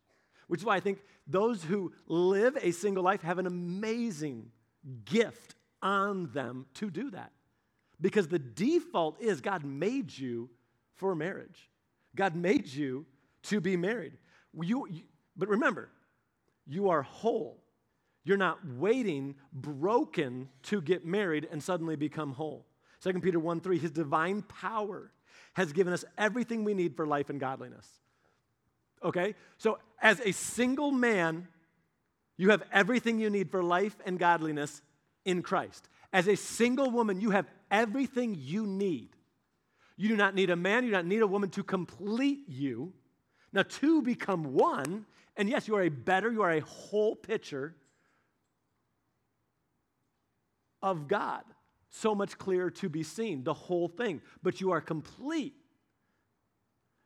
Which 0.47 0.61
is 0.61 0.65
why 0.65 0.75
I 0.75 0.79
think 0.79 0.99
those 1.27 1.63
who 1.63 1.93
live 2.07 2.57
a 2.61 2.71
single 2.71 3.03
life 3.03 3.21
have 3.21 3.39
an 3.39 3.47
amazing 3.47 4.51
gift 5.03 5.55
on 5.81 6.31
them 6.31 6.65
to 6.75 6.89
do 6.89 7.11
that. 7.11 7.31
Because 7.99 8.27
the 8.27 8.39
default 8.39 9.19
is 9.19 9.41
God 9.41 9.63
made 9.63 10.15
you 10.15 10.49
for 10.95 11.15
marriage. 11.15 11.69
God 12.15 12.35
made 12.35 12.67
you 12.67 13.05
to 13.43 13.59
be 13.61 13.77
married. 13.77 14.13
You, 14.61 14.87
you, 14.89 15.01
but 15.35 15.49
remember, 15.49 15.89
you 16.65 16.89
are 16.89 17.01
whole. 17.01 17.61
You're 18.23 18.37
not 18.37 18.59
waiting 18.77 19.35
broken 19.53 20.49
to 20.63 20.81
get 20.81 21.05
married 21.05 21.47
and 21.51 21.61
suddenly 21.61 21.95
become 21.95 22.33
whole. 22.33 22.65
2 23.01 23.13
Peter 23.19 23.39
1 23.39 23.61
3, 23.61 23.77
his 23.77 23.91
divine 23.91 24.41
power 24.41 25.11
has 25.53 25.71
given 25.73 25.93
us 25.93 26.03
everything 26.17 26.63
we 26.63 26.73
need 26.73 26.95
for 26.95 27.05
life 27.05 27.29
and 27.29 27.39
godliness. 27.39 27.87
Okay? 29.03 29.35
So, 29.57 29.77
as 30.01 30.19
a 30.21 30.31
single 30.31 30.91
man, 30.91 31.47
you 32.37 32.49
have 32.49 32.63
everything 32.71 33.19
you 33.19 33.29
need 33.29 33.51
for 33.51 33.63
life 33.63 33.95
and 34.05 34.17
godliness 34.17 34.81
in 35.23 35.41
Christ. 35.41 35.87
As 36.11 36.27
a 36.27 36.35
single 36.35 36.89
woman, 36.89 37.21
you 37.21 37.31
have 37.31 37.45
everything 37.69 38.35
you 38.39 38.65
need. 38.65 39.14
You 39.97 40.09
do 40.09 40.15
not 40.15 40.35
need 40.35 40.49
a 40.49 40.55
man, 40.55 40.83
you 40.83 40.89
do 40.89 40.95
not 40.95 41.05
need 41.05 41.21
a 41.21 41.27
woman 41.27 41.49
to 41.51 41.63
complete 41.63 42.43
you. 42.47 42.93
Now, 43.53 43.63
two 43.63 44.01
become 44.01 44.53
one, 44.53 45.05
and 45.37 45.49
yes, 45.49 45.67
you 45.67 45.75
are 45.75 45.83
a 45.83 45.89
better, 45.89 46.31
you 46.31 46.41
are 46.41 46.51
a 46.51 46.59
whole 46.61 47.15
picture 47.15 47.75
of 50.81 51.07
God. 51.07 51.43
So 51.89 52.13
much 52.13 52.37
clearer 52.37 52.69
to 52.71 52.89
be 52.89 53.03
seen, 53.03 53.43
the 53.45 53.53
whole 53.53 53.87
thing. 53.87 54.21
But 54.43 54.59
you 54.59 54.71
are 54.71 54.81
complete. 54.81 55.53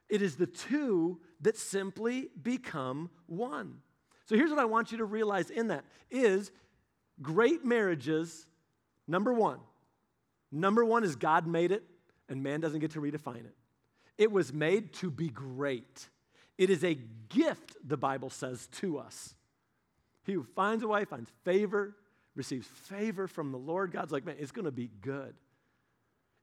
It 0.10 0.24
is 0.24 0.36
the 0.36 0.48
two 0.48 1.20
that 1.42 1.56
simply 1.56 2.30
become 2.42 3.12
one. 3.28 3.78
So 4.26 4.36
here's 4.36 4.50
what 4.50 4.60
I 4.60 4.66
want 4.66 4.92
you 4.92 4.98
to 4.98 5.06
realize 5.06 5.52
in 5.52 5.68
that 5.68 5.86
is 6.10 6.52
great 7.22 7.64
marriages, 7.64 8.48
number 9.08 9.34
one. 9.34 9.60
Number 10.52 10.84
one 10.84 11.04
is 11.04 11.16
God 11.16 11.46
made 11.46 11.72
it, 11.72 11.84
and 12.30 12.44
man 12.44 12.60
doesn't 12.60 12.80
get 12.80 12.92
to 12.92 13.02
redefine 13.02 13.46
it. 13.46 13.56
It 14.18 14.32
was 14.32 14.54
made 14.54 14.94
to 14.96 15.10
be 15.10 15.30
great. 15.30 16.10
It 16.58 16.70
is 16.70 16.84
a 16.84 16.98
gift, 17.30 17.76
the 17.84 17.98
Bible 17.98 18.30
says, 18.30 18.68
to 18.80 19.00
us. 19.00 19.34
He 20.26 20.34
who 20.34 20.44
finds 20.44 20.84
a 20.84 20.88
wife 20.88 21.10
finds 21.10 21.32
favor, 21.44 21.96
receives 22.36 22.68
favor 22.68 23.28
from 23.28 23.52
the 23.52 23.58
Lord. 23.58 23.92
God's 23.92 24.12
like, 24.12 24.26
man, 24.26 24.36
it's 24.38 24.52
going 24.52 24.66
to 24.66 24.72
be 24.72 24.90
good. 25.02 25.34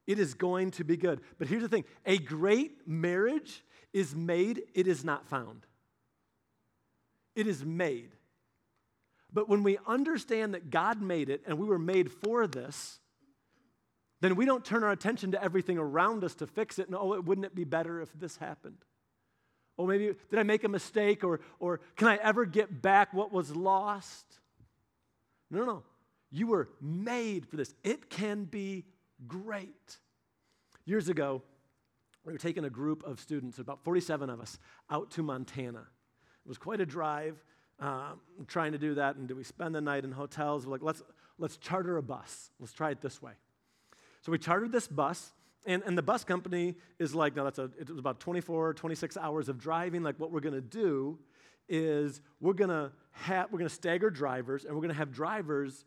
It 0.07 0.19
is 0.19 0.33
going 0.33 0.71
to 0.71 0.83
be 0.83 0.97
good. 0.97 1.21
But 1.37 1.47
here's 1.47 1.61
the 1.61 1.69
thing 1.69 1.85
a 2.05 2.17
great 2.17 2.87
marriage 2.87 3.63
is 3.93 4.15
made, 4.15 4.63
it 4.73 4.87
is 4.87 5.03
not 5.03 5.27
found. 5.27 5.65
It 7.35 7.45
is 7.45 7.63
made. 7.63 8.11
But 9.31 9.47
when 9.49 9.61
we 9.61 9.77
understand 9.85 10.53
that 10.53 10.69
God 10.71 11.01
made 11.01 11.29
it 11.29 11.43
and 11.45 11.59
we 11.59 11.67
were 11.67 11.77
made 11.77 12.11
for 12.11 12.47
this, 12.47 12.99
then 14.21 14.35
we 14.35 14.45
don't 14.45 14.65
turn 14.65 14.83
our 14.83 14.91
attention 14.91 15.31
to 15.31 15.43
everything 15.43 15.77
around 15.77 16.23
us 16.23 16.35
to 16.35 16.47
fix 16.47 16.79
it. 16.79 16.87
And 16.87 16.95
oh, 16.95 17.19
wouldn't 17.21 17.45
it 17.45 17.55
be 17.55 17.63
better 17.63 18.01
if 18.01 18.11
this 18.13 18.37
happened? 18.37 18.77
Oh, 19.77 19.85
maybe, 19.85 20.13
did 20.29 20.39
I 20.39 20.43
make 20.43 20.63
a 20.63 20.69
mistake? 20.69 21.23
Or, 21.23 21.39
or 21.59 21.81
can 21.95 22.07
I 22.07 22.15
ever 22.15 22.45
get 22.45 22.81
back 22.81 23.13
what 23.13 23.31
was 23.31 23.55
lost? 23.55 24.25
No, 25.51 25.65
no. 25.65 25.83
You 26.31 26.47
were 26.47 26.69
made 26.81 27.45
for 27.47 27.57
this. 27.57 27.73
It 27.83 28.09
can 28.09 28.45
be 28.45 28.85
great. 29.27 29.97
Years 30.85 31.09
ago, 31.09 31.43
we 32.25 32.33
were 32.33 32.39
taking 32.39 32.65
a 32.65 32.69
group 32.69 33.03
of 33.03 33.19
students, 33.19 33.59
about 33.59 33.83
47 33.83 34.29
of 34.29 34.41
us, 34.41 34.57
out 34.89 35.11
to 35.11 35.23
Montana. 35.23 35.85
It 36.45 36.47
was 36.47 36.57
quite 36.57 36.81
a 36.81 36.85
drive 36.85 37.41
um, 37.79 38.19
trying 38.47 38.71
to 38.71 38.77
do 38.77 38.95
that. 38.95 39.15
And 39.15 39.27
do 39.27 39.35
we 39.35 39.43
spend 39.43 39.75
the 39.75 39.81
night 39.81 40.03
in 40.03 40.11
hotels? 40.11 40.65
We're 40.65 40.73
like, 40.73 40.81
let's, 40.81 41.03
let's 41.37 41.57
charter 41.57 41.97
a 41.97 42.03
bus. 42.03 42.49
Let's 42.59 42.73
try 42.73 42.91
it 42.91 43.01
this 43.01 43.21
way. 43.21 43.33
So 44.27 44.31
we 44.33 44.39
chartered 44.39 44.73
this 44.73 44.89
bus, 44.89 45.31
and, 45.65 45.81
and 45.85 45.97
the 45.97 46.01
bus 46.01 46.25
company 46.25 46.75
is 46.99 47.15
like, 47.15 47.33
no, 47.33 47.45
that's 47.45 47.59
a, 47.59 47.71
it 47.79 47.89
was 47.89 47.97
about 47.97 48.19
24, 48.19 48.73
26 48.73 49.15
hours 49.15 49.47
of 49.47 49.57
driving. 49.57 50.03
Like, 50.03 50.19
what 50.19 50.33
we're 50.33 50.41
going 50.41 50.53
to 50.53 50.59
do 50.59 51.17
is 51.69 52.19
we're 52.41 52.51
going 52.51 52.69
to 52.69 52.91
have, 53.11 53.49
we're 53.53 53.59
going 53.59 53.69
to 53.69 53.73
stagger 53.73 54.09
drivers, 54.09 54.65
and 54.65 54.73
we're 54.75 54.81
going 54.81 54.91
to 54.91 54.97
have 54.97 55.13
drivers 55.13 55.85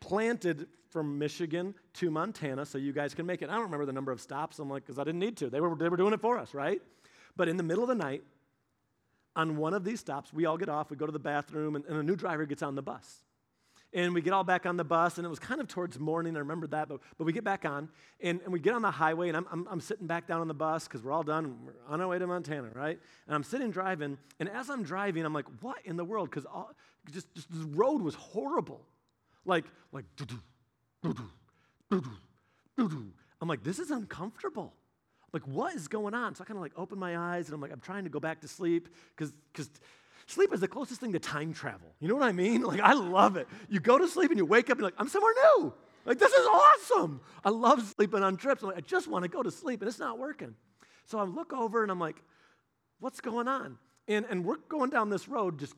planted 0.00 0.66
from 0.88 1.20
Michigan 1.20 1.72
to 1.94 2.10
Montana 2.10 2.66
so 2.66 2.78
you 2.78 2.92
guys 2.92 3.14
can 3.14 3.26
make 3.26 3.42
it. 3.42 3.48
I 3.48 3.52
don't 3.52 3.62
remember 3.62 3.86
the 3.86 3.92
number 3.92 4.10
of 4.10 4.20
stops. 4.20 4.58
I'm 4.58 4.68
like, 4.68 4.84
because 4.84 4.98
I 4.98 5.04
didn't 5.04 5.20
need 5.20 5.36
to. 5.36 5.48
They 5.48 5.60
were, 5.60 5.76
they 5.76 5.88
were 5.88 5.96
doing 5.96 6.14
it 6.14 6.20
for 6.20 6.36
us, 6.36 6.54
right? 6.54 6.82
But 7.36 7.48
in 7.48 7.56
the 7.56 7.62
middle 7.62 7.84
of 7.84 7.88
the 7.88 7.94
night, 7.94 8.24
on 9.36 9.56
one 9.56 9.72
of 9.72 9.84
these 9.84 10.00
stops, 10.00 10.32
we 10.32 10.46
all 10.46 10.56
get 10.56 10.68
off, 10.68 10.90
we 10.90 10.96
go 10.96 11.06
to 11.06 11.12
the 11.12 11.20
bathroom, 11.20 11.76
and, 11.76 11.84
and 11.84 11.96
a 11.96 12.02
new 12.02 12.16
driver 12.16 12.44
gets 12.44 12.64
on 12.64 12.74
the 12.74 12.82
bus. 12.82 13.22
And 13.94 14.12
we 14.12 14.20
get 14.20 14.34
all 14.34 14.44
back 14.44 14.66
on 14.66 14.76
the 14.76 14.84
bus, 14.84 15.16
and 15.16 15.26
it 15.26 15.30
was 15.30 15.38
kind 15.38 15.60
of 15.60 15.68
towards 15.68 15.98
morning. 15.98 16.36
I 16.36 16.40
remember 16.40 16.66
that, 16.68 16.88
but, 16.88 17.00
but 17.16 17.24
we 17.24 17.32
get 17.32 17.44
back 17.44 17.64
on, 17.64 17.88
and, 18.20 18.40
and 18.42 18.52
we 18.52 18.60
get 18.60 18.74
on 18.74 18.82
the 18.82 18.90
highway, 18.90 19.28
and 19.28 19.36
I'm, 19.36 19.46
I'm, 19.50 19.66
I'm 19.70 19.80
sitting 19.80 20.06
back 20.06 20.26
down 20.26 20.42
on 20.42 20.48
the 20.48 20.54
bus 20.54 20.86
because 20.86 21.02
we're 21.02 21.12
all 21.12 21.22
done, 21.22 21.44
and 21.46 21.56
we're 21.64 21.72
on 21.88 22.00
our 22.02 22.08
way 22.08 22.18
to 22.18 22.26
Montana, 22.26 22.68
right? 22.74 22.98
And 23.26 23.34
I'm 23.34 23.42
sitting 23.42 23.70
driving, 23.70 24.18
and 24.40 24.48
as 24.50 24.68
I'm 24.68 24.82
driving, 24.82 25.24
I'm 25.24 25.32
like, 25.32 25.46
what 25.60 25.78
in 25.86 25.96
the 25.96 26.04
world? 26.04 26.30
Because 26.30 26.46
just, 27.10 27.34
just 27.34 27.50
the 27.50 27.66
road 27.66 28.02
was 28.02 28.14
horrible. 28.14 28.82
Like, 29.46 29.64
like. 29.92 30.04
I'm 33.40 33.48
like, 33.48 33.62
this 33.62 33.78
is 33.78 33.90
uncomfortable. 33.90 34.74
Like, 35.32 35.46
what 35.46 35.74
is 35.74 35.88
going 35.88 36.14
on? 36.14 36.34
So 36.34 36.42
I 36.42 36.46
kind 36.46 36.56
of 36.56 36.62
like 36.62 36.72
open 36.76 36.98
my 36.98 37.16
eyes 37.16 37.46
and 37.46 37.54
I'm 37.54 37.60
like, 37.60 37.72
I'm 37.72 37.80
trying 37.80 38.04
to 38.04 38.10
go 38.10 38.18
back 38.18 38.40
to 38.40 38.48
sleep 38.48 38.88
because 39.14 39.32
because 39.52 39.70
sleep 40.30 40.52
is 40.52 40.60
the 40.60 40.68
closest 40.68 41.00
thing 41.00 41.12
to 41.12 41.18
time 41.18 41.52
travel. 41.52 41.94
You 42.00 42.08
know 42.08 42.14
what 42.14 42.24
I 42.24 42.32
mean? 42.32 42.62
Like, 42.68 42.80
I 42.80 42.92
love 42.92 43.36
it. 43.36 43.48
You 43.68 43.80
go 43.80 43.96
to 43.98 44.06
sleep 44.06 44.30
and 44.30 44.38
you 44.38 44.44
wake 44.44 44.66
up 44.66 44.72
and 44.72 44.80
you're 44.80 44.88
like, 44.88 44.98
I'm 44.98 45.08
somewhere 45.08 45.32
new. 45.56 45.72
Like, 46.04 46.18
this 46.18 46.32
is 46.32 46.46
awesome. 46.46 47.20
I 47.44 47.50
love 47.50 47.82
sleeping 47.82 48.22
on 48.22 48.36
trips. 48.36 48.62
I'm 48.62 48.68
like, 48.68 48.78
I 48.78 48.82
just 48.82 49.08
want 49.08 49.24
to 49.24 49.28
go 49.28 49.42
to 49.42 49.50
sleep 49.50 49.80
and 49.80 49.88
it's 49.88 49.98
not 49.98 50.18
working. 50.18 50.54
So 51.06 51.18
I 51.18 51.24
look 51.24 51.52
over 51.52 51.82
and 51.82 51.90
I'm 51.90 51.98
like, 51.98 52.22
what's 53.00 53.20
going 53.20 53.48
on? 53.48 53.78
And, 54.06 54.26
and 54.28 54.44
we're 54.44 54.56
going 54.68 54.90
down 54.90 55.08
this 55.08 55.28
road 55.28 55.58
just, 55.58 55.74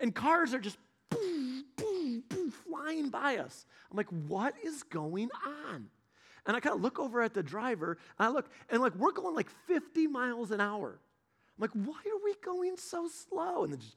and 0.00 0.14
cars 0.14 0.54
are 0.54 0.58
just 0.58 0.78
boom, 1.10 1.64
boom, 1.76 2.24
boom, 2.28 2.50
flying 2.50 3.10
by 3.10 3.36
us. 3.36 3.66
I'm 3.90 3.96
like, 3.96 4.10
what 4.28 4.54
is 4.64 4.82
going 4.82 5.30
on? 5.46 5.86
And 6.46 6.56
I 6.56 6.60
kind 6.60 6.74
of 6.74 6.82
look 6.82 6.98
over 6.98 7.22
at 7.22 7.32
the 7.32 7.42
driver, 7.42 7.96
and 8.18 8.28
I 8.28 8.30
look, 8.30 8.50
and 8.68 8.82
like 8.82 8.94
we're 8.96 9.12
going 9.12 9.34
like 9.34 9.48
50 9.66 10.06
miles 10.08 10.50
an 10.50 10.60
hour. 10.60 10.98
I'm 11.56 11.60
like, 11.60 11.70
why 11.70 11.94
are 11.94 12.24
we 12.24 12.34
going 12.44 12.76
so 12.76 13.08
slow? 13.08 13.64
And 13.64 13.72
then 13.72 13.80
just, 13.80 13.96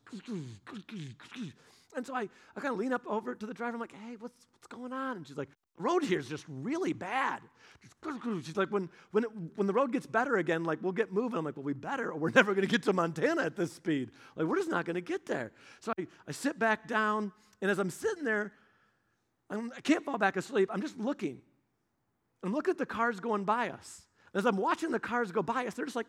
and 1.96 2.06
so 2.06 2.16
I, 2.16 2.30
I 2.56 2.60
kind 2.60 2.74
of 2.74 2.78
lean 2.78 2.94
up 2.94 3.02
over 3.08 3.34
to 3.34 3.46
the 3.46 3.54
driver. 3.54 3.76
I'm 3.76 3.82
like, 3.82 3.94
hey, 3.94 4.16
what's, 4.20 4.46
what's 4.54 4.68
going 4.68 4.94
on? 4.94 5.18
And 5.18 5.28
she's 5.28 5.38
like, 5.38 5.50
road 5.80 6.04
here 6.04 6.20
is 6.20 6.28
just 6.28 6.46
really 6.48 6.94
bad. 6.94 7.42
She's 8.44 8.58
like, 8.58 8.70
when, 8.70 8.90
when, 9.12 9.24
it, 9.24 9.30
when 9.56 9.66
the 9.66 9.74
road 9.74 9.92
gets 9.92 10.06
better 10.06 10.38
again, 10.38 10.64
like, 10.64 10.80
we'll 10.82 10.92
get 10.92 11.12
moving. 11.12 11.40
I'm 11.40 11.46
like, 11.46 11.56
well, 11.56 11.64
we 11.64 11.74
better, 11.74 12.12
or 12.12 12.20
we're 12.20 12.32
never 12.32 12.54
going 12.54 12.68
to 12.68 12.72
get 12.72 12.84
to 12.84 12.94
Montana 12.94 13.44
at 13.44 13.56
this 13.56 13.74
speed. 13.74 14.12
Like, 14.36 14.48
we're 14.48 14.58
just 14.58 14.70
not 14.70 14.86
going 14.86 14.96
to 14.96 15.02
get 15.02 15.26
there. 15.26 15.52
So 15.80 15.94
I, 15.98 16.06
I 16.28 16.32
sit 16.32 16.60
back 16.60 16.88
down, 16.88 17.32
and 17.62 17.72
as 17.72 17.80
I'm 17.80 17.90
sitting 17.90 18.24
there, 18.24 18.54
I'm, 19.50 19.72
I 19.76 19.82
can 19.82 19.96
not 19.96 20.04
fall 20.04 20.18
back 20.18 20.38
asleep. 20.38 20.70
I'm 20.72 20.82
just 20.82 20.98
looking. 21.00 21.42
I'm 22.44 22.54
looking 22.54 22.72
at 22.72 22.78
the 22.78 22.86
cars 22.86 23.20
going 23.20 23.44
by 23.44 23.70
us. 23.70 24.04
As 24.34 24.46
I'm 24.46 24.58
watching 24.58 24.92
the 24.92 25.00
cars 25.00 25.32
go 25.32 25.42
by 25.42 25.66
us, 25.66 25.74
they're 25.74 25.86
just 25.86 25.96
like, 25.96 26.08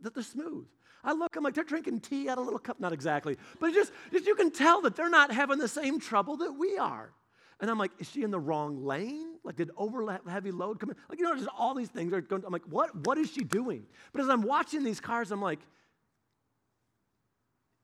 they're 0.00 0.22
smooth. 0.22 0.66
I 1.02 1.12
look, 1.12 1.36
I'm 1.36 1.44
like, 1.44 1.54
they're 1.54 1.64
drinking 1.64 2.00
tea 2.00 2.28
out 2.28 2.38
of 2.38 2.42
a 2.42 2.44
little 2.44 2.58
cup. 2.58 2.80
Not 2.80 2.92
exactly, 2.92 3.36
but 3.60 3.74
just, 3.74 3.92
just 4.12 4.26
you 4.26 4.34
can 4.34 4.50
tell 4.50 4.80
that 4.82 4.96
they're 4.96 5.10
not 5.10 5.30
having 5.32 5.58
the 5.58 5.68
same 5.68 6.00
trouble 6.00 6.38
that 6.38 6.52
we 6.52 6.78
are. 6.78 7.12
And 7.60 7.70
I'm 7.70 7.78
like, 7.78 7.92
is 7.98 8.10
she 8.10 8.22
in 8.22 8.30
the 8.30 8.40
wrong 8.40 8.84
lane? 8.84 9.38
Like, 9.44 9.56
did 9.56 9.70
overlap 9.76 10.28
heavy 10.28 10.50
load 10.50 10.80
come 10.80 10.90
in? 10.90 10.96
Like, 11.08 11.18
you 11.18 11.24
know, 11.24 11.34
just 11.36 11.48
all 11.56 11.74
these 11.74 11.88
things 11.88 12.12
are 12.12 12.20
going. 12.20 12.42
I'm 12.44 12.52
like, 12.52 12.66
what? 12.68 12.94
What 13.06 13.16
is 13.16 13.30
she 13.30 13.44
doing? 13.44 13.84
But 14.12 14.22
as 14.22 14.28
I'm 14.28 14.42
watching 14.42 14.82
these 14.82 15.00
cars, 15.00 15.30
I'm 15.30 15.40
like, 15.40 15.60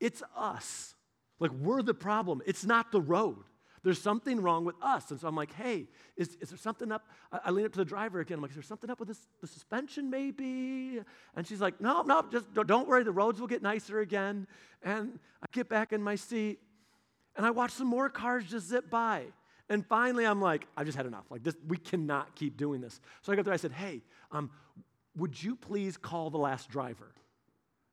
it's 0.01 0.23
us. 0.37 0.95
Like, 1.39 1.53
we're 1.53 1.83
the 1.83 1.95
problem. 1.95 2.43
It's 2.47 2.65
not 2.65 2.91
the 2.91 3.01
road. 3.01 3.45
There's 3.83 4.01
something 4.01 4.40
wrong 4.40 4.64
with 4.64 4.77
us. 4.83 5.11
And 5.11 5.19
so 5.19 5.27
I'm 5.27 5.37
like, 5.37 5.53
hey, 5.55 5.87
is, 6.16 6.37
is 6.40 6.51
there 6.51 6.59
something 6.59 6.93
up? 6.93 7.07
I, 7.33 7.40
I 7.47 7.51
lean 7.51 7.64
up 7.64 7.73
to 7.73 7.79
the 7.79 7.85
driver 7.85 8.21
again. 8.21 8.37
I'm 8.37 8.43
like, 8.43 8.51
is 8.51 8.57
there 8.57 8.62
something 8.62 8.90
up 8.90 8.99
with 8.99 9.09
this, 9.09 9.21
the 9.40 9.47
suspension 9.47 10.11
maybe? 10.11 11.01
And 11.35 11.47
she's 11.47 11.61
like, 11.61 11.81
no, 11.81 12.03
no, 12.03 12.25
just 12.31 12.53
don't 12.53 12.88
worry. 12.88 13.05
The 13.05 13.12
roads 13.12 13.40
will 13.40 13.47
get 13.47 13.62
nicer 13.62 14.01
again. 14.01 14.47
And 14.83 15.19
I 15.43 15.47
get 15.53 15.69
back 15.69 15.93
in 15.93 16.03
my 16.03 16.16
seat 16.16 16.61
and 17.37 17.47
I 17.47 17.51
watch 17.51 17.71
some 17.71 17.87
more 17.87 18.11
cars 18.11 18.45
just 18.45 18.69
zip 18.69 18.90
by. 18.90 19.25
And 19.69 19.87
finally, 19.87 20.27
I'm 20.27 20.40
like, 20.40 20.66
I've 20.77 20.87
just 20.87 20.97
had 20.97 21.07
enough. 21.07 21.25
Like, 21.31 21.45
this, 21.45 21.55
we 21.66 21.77
cannot 21.77 22.35
keep 22.35 22.57
doing 22.57 22.81
this. 22.81 23.01
So 23.23 23.33
I 23.33 23.37
got 23.37 23.45
there. 23.45 23.55
I 23.55 23.57
said, 23.57 23.73
hey, 23.73 24.03
um, 24.33 24.51
would 25.16 25.40
you 25.40 25.55
please 25.55 25.97
call 25.97 26.29
the 26.29 26.38
last 26.38 26.69
driver? 26.69 27.14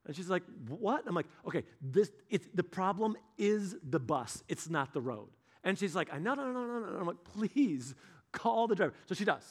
And 0.08 0.16
she's 0.16 0.30
like, 0.30 0.44
what? 0.68 1.04
I'm 1.06 1.14
like, 1.14 1.28
okay, 1.46 1.64
this, 1.82 2.12
it's, 2.30 2.48
the 2.54 2.64
problem 2.64 3.16
is 3.38 3.76
the 3.88 4.00
bus. 4.00 4.44
It's 4.48 4.70
not 4.70 4.94
the 4.94 5.02
road. 5.02 5.28
And 5.68 5.78
she's 5.78 5.94
like, 5.94 6.08
I 6.14 6.18
no, 6.18 6.34
no, 6.34 6.50
no, 6.50 6.66
no, 6.66 6.80
no. 6.80 6.98
I'm 6.98 7.08
like, 7.08 7.26
please 7.26 7.94
call 8.32 8.70
the 8.70 8.76
driver. 8.76 8.94
So 9.06 9.14
she 9.14 9.26
does. 9.26 9.44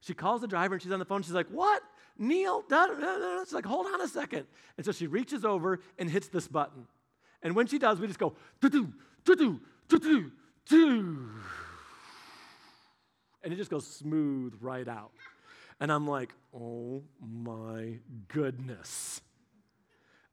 She 0.00 0.12
calls 0.12 0.40
the 0.40 0.48
driver 0.48 0.74
and 0.74 0.82
she's 0.82 0.90
on 0.90 0.98
the 0.98 1.04
phone. 1.04 1.22
She's 1.22 1.32
like, 1.32 1.46
what? 1.46 1.80
Neil? 2.18 2.64
Da. 2.68 2.88
It's 3.40 3.52
like, 3.52 3.64
hold 3.64 3.86
on 3.86 4.00
a 4.00 4.08
second. 4.08 4.46
And 4.76 4.84
so 4.84 4.90
she 4.90 5.06
reaches 5.06 5.44
over 5.44 5.78
and 5.96 6.10
hits 6.10 6.26
this 6.26 6.48
button. 6.48 6.88
And 7.40 7.54
when 7.54 7.68
she 7.68 7.78
does, 7.78 8.00
we 8.00 8.08
just 8.08 8.18
go, 8.18 8.34
do 8.60 8.68
do 8.68 8.92
do 9.24 9.36
do 9.36 9.60
do 9.88 10.00
do 10.00 10.32
do. 10.68 11.30
And 13.44 13.52
it 13.52 13.56
just 13.56 13.70
goes 13.70 13.86
smooth 13.86 14.54
right 14.60 14.88
out. 14.88 15.12
And 15.78 15.92
I'm 15.92 16.08
like, 16.08 16.34
oh 16.52 17.04
my 17.20 18.00
goodness. 18.26 19.20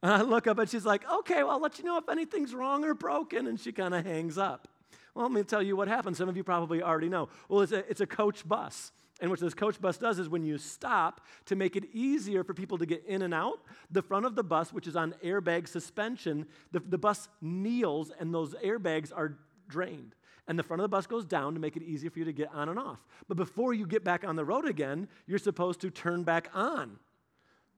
And 0.02 0.12
I 0.12 0.24
look 0.24 0.48
up 0.48 0.58
and 0.58 0.68
she's 0.68 0.84
like, 0.84 1.08
okay, 1.08 1.44
well, 1.44 1.52
I'll 1.52 1.62
let 1.62 1.78
you 1.78 1.86
know 1.86 1.98
if 2.00 2.10
anything's 2.10 2.56
wrong 2.56 2.84
or 2.84 2.96
broken. 2.96 3.46
And 3.46 3.60
she 3.60 3.72
kind 3.72 3.94
of 3.94 4.04
hangs 4.04 4.40
up. 4.40 4.68
Well, 5.16 5.26
let 5.26 5.32
me 5.32 5.44
tell 5.44 5.64
you 5.64 5.78
what 5.78 5.88
happened. 5.88 6.18
Some 6.18 6.28
of 6.28 6.36
you 6.36 6.44
probably 6.44 6.84
already 6.84 7.10
know. 7.10 7.30
Well, 7.48 7.62
it's 7.62 7.72
a, 7.72 7.90
it's 7.90 8.02
a 8.02 8.06
coach 8.06 8.48
bus. 8.48 8.92
And 9.22 9.32
what 9.32 9.40
this 9.40 9.54
coach 9.54 9.80
bus 9.80 9.98
does 9.98 10.20
is 10.20 10.28
when 10.28 10.44
you 10.44 10.58
stop 10.58 11.22
to 11.46 11.56
make 11.56 11.78
it 11.78 11.86
easier 11.94 12.44
for 12.44 12.54
people 12.54 12.78
to 12.80 12.86
get 12.86 13.06
in 13.06 13.22
and 13.22 13.34
out, 13.34 13.62
the 13.90 14.02
front 14.02 14.26
of 14.26 14.36
the 14.36 14.44
bus, 14.44 14.74
which 14.74 14.88
is 14.88 14.98
on 14.98 15.16
airbag 15.24 15.70
suspension, 15.70 16.46
the, 16.74 16.82
the 16.82 16.98
bus 16.98 17.30
kneels 17.42 18.12
and 18.20 18.34
those 18.34 18.54
airbags 18.56 19.14
are 19.16 19.38
drained. 19.70 20.16
And 20.48 20.60
the 20.60 20.64
front 20.64 20.82
of 20.82 20.84
the 20.84 20.90
bus 20.90 21.08
goes 21.08 21.24
down 21.24 21.54
to 21.54 21.62
make 21.62 21.78
it 21.78 21.84
easier 21.84 22.10
for 22.10 22.20
you 22.20 22.26
to 22.26 22.34
get 22.34 22.54
on 22.54 22.68
and 22.68 22.78
off. 22.78 23.00
But 23.30 23.38
before 23.38 23.74
you 23.74 23.88
get 23.88 24.04
back 24.04 24.26
on 24.26 24.36
the 24.36 24.46
road 24.46 24.68
again, 24.68 25.08
you're 25.28 25.40
supposed 25.40 25.80
to 25.82 25.90
turn 25.90 26.24
back 26.24 26.50
on 26.54 27.00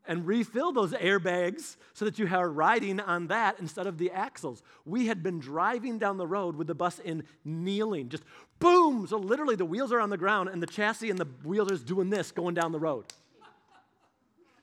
and 0.08 0.26
refill 0.26 0.72
those 0.72 0.94
airbags 0.94 1.76
so 1.94 2.06
that 2.06 2.18
you 2.18 2.28
are 2.28 2.50
riding 2.50 3.00
on 3.00 3.28
that 3.28 3.60
instead 3.60 3.88
of 3.88 3.98
the 3.98 4.12
axles. 4.12 4.64
We 4.86 5.08
had 5.08 5.22
been 5.22 5.40
driving 5.40 6.00
down 6.00 6.18
the 6.18 6.28
road 6.28 6.56
with 6.56 6.68
the 6.68 6.76
bus 6.76 7.00
in 7.00 7.24
kneeling, 7.44 8.10
just 8.10 8.24
boom. 8.60 9.06
So 9.08 9.18
literally 9.18 9.56
the 9.56 9.66
wheels 9.66 9.92
are 9.92 10.00
on 10.00 10.10
the 10.10 10.18
ground 10.18 10.50
and 10.50 10.62
the 10.62 10.68
chassis 10.68 11.10
and 11.10 11.20
the 11.20 11.28
wheels 11.44 11.72
are 11.72 11.78
doing 11.78 12.10
this 12.10 12.32
going 12.32 12.56
down 12.56 12.72
the 12.72 12.80
road. 12.80 13.06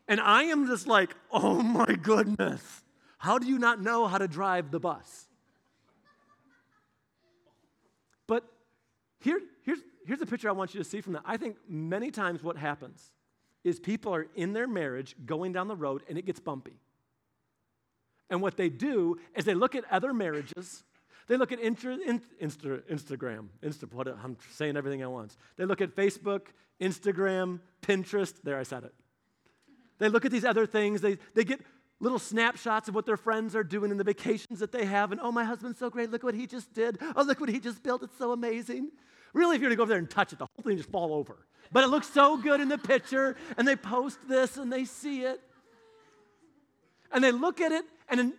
And 0.08 0.20
I 0.20 0.44
am 0.44 0.66
just 0.66 0.86
like, 0.86 1.14
oh 1.30 1.62
my 1.62 1.94
goodness, 1.94 2.82
how 3.18 3.38
do 3.38 3.46
you 3.46 3.58
not 3.58 3.80
know 3.80 4.06
how 4.06 4.18
to 4.18 4.28
drive 4.28 4.70
the 4.70 4.80
bus? 4.80 5.26
But 8.26 8.44
here, 9.20 9.40
here's, 9.62 9.78
here's 10.06 10.20
a 10.20 10.26
picture 10.26 10.48
I 10.48 10.52
want 10.52 10.74
you 10.74 10.82
to 10.82 10.88
see 10.88 11.00
from 11.00 11.14
that. 11.14 11.22
I 11.24 11.36
think 11.36 11.56
many 11.68 12.10
times 12.10 12.42
what 12.42 12.56
happens 12.56 13.10
is 13.64 13.80
people 13.80 14.14
are 14.14 14.26
in 14.36 14.52
their 14.52 14.68
marriage 14.68 15.16
going 15.26 15.52
down 15.52 15.68
the 15.68 15.76
road 15.76 16.02
and 16.08 16.18
it 16.18 16.26
gets 16.26 16.38
bumpy. 16.38 16.74
And 18.30 18.40
what 18.40 18.56
they 18.56 18.68
do 18.68 19.18
is 19.34 19.44
they 19.44 19.54
look 19.54 19.74
at 19.74 19.84
other 19.90 20.12
marriages. 20.12 20.84
They 21.26 21.36
look 21.36 21.52
at 21.52 21.60
Insta, 21.60 21.98
Insta, 22.40 22.82
Instagram, 22.90 23.46
Insta, 23.62 23.90
what, 23.92 24.08
I'm 24.08 24.36
saying 24.50 24.76
everything 24.76 25.02
at 25.02 25.10
once. 25.10 25.36
They 25.56 25.64
look 25.64 25.80
at 25.80 25.96
Facebook, 25.96 26.42
Instagram, 26.80 27.60
Pinterest. 27.82 28.34
There, 28.42 28.58
I 28.58 28.62
said 28.62 28.84
it. 28.84 28.94
They 29.98 30.08
look 30.08 30.24
at 30.24 30.32
these 30.32 30.44
other 30.44 30.66
things. 30.66 31.00
They, 31.00 31.18
they 31.34 31.44
get 31.44 31.60
little 32.00 32.18
snapshots 32.18 32.88
of 32.88 32.94
what 32.94 33.06
their 33.06 33.16
friends 33.16 33.56
are 33.56 33.64
doing 33.64 33.90
and 33.90 33.98
the 33.98 34.04
vacations 34.04 34.58
that 34.58 34.72
they 34.72 34.84
have. 34.84 35.12
And 35.12 35.20
oh, 35.20 35.32
my 35.32 35.44
husband's 35.44 35.78
so 35.78 35.88
great. 35.88 36.10
Look 36.10 36.22
what 36.22 36.34
he 36.34 36.46
just 36.46 36.72
did. 36.74 36.98
Oh, 37.16 37.22
look 37.22 37.40
what 37.40 37.48
he 37.48 37.60
just 37.60 37.82
built. 37.82 38.02
It's 38.02 38.18
so 38.18 38.32
amazing. 38.32 38.90
Really, 39.32 39.56
if 39.56 39.62
you 39.62 39.66
were 39.66 39.70
to 39.70 39.76
go 39.76 39.82
over 39.82 39.90
there 39.90 39.98
and 39.98 40.10
touch 40.10 40.32
it, 40.32 40.38
the 40.38 40.46
whole 40.46 40.62
thing 40.62 40.76
just 40.76 40.90
fall 40.90 41.14
over. 41.14 41.46
But 41.72 41.84
it 41.84 41.88
looks 41.88 42.08
so 42.08 42.36
good 42.36 42.60
in 42.60 42.68
the 42.68 42.78
picture, 42.78 43.36
and 43.56 43.66
they 43.66 43.76
post 43.76 44.18
this 44.28 44.56
and 44.56 44.72
they 44.72 44.84
see 44.84 45.22
it. 45.22 45.40
And 47.12 47.22
they 47.22 47.32
look 47.32 47.60
at 47.60 47.72
it, 47.72 47.84
and, 48.08 48.20
in, 48.20 48.32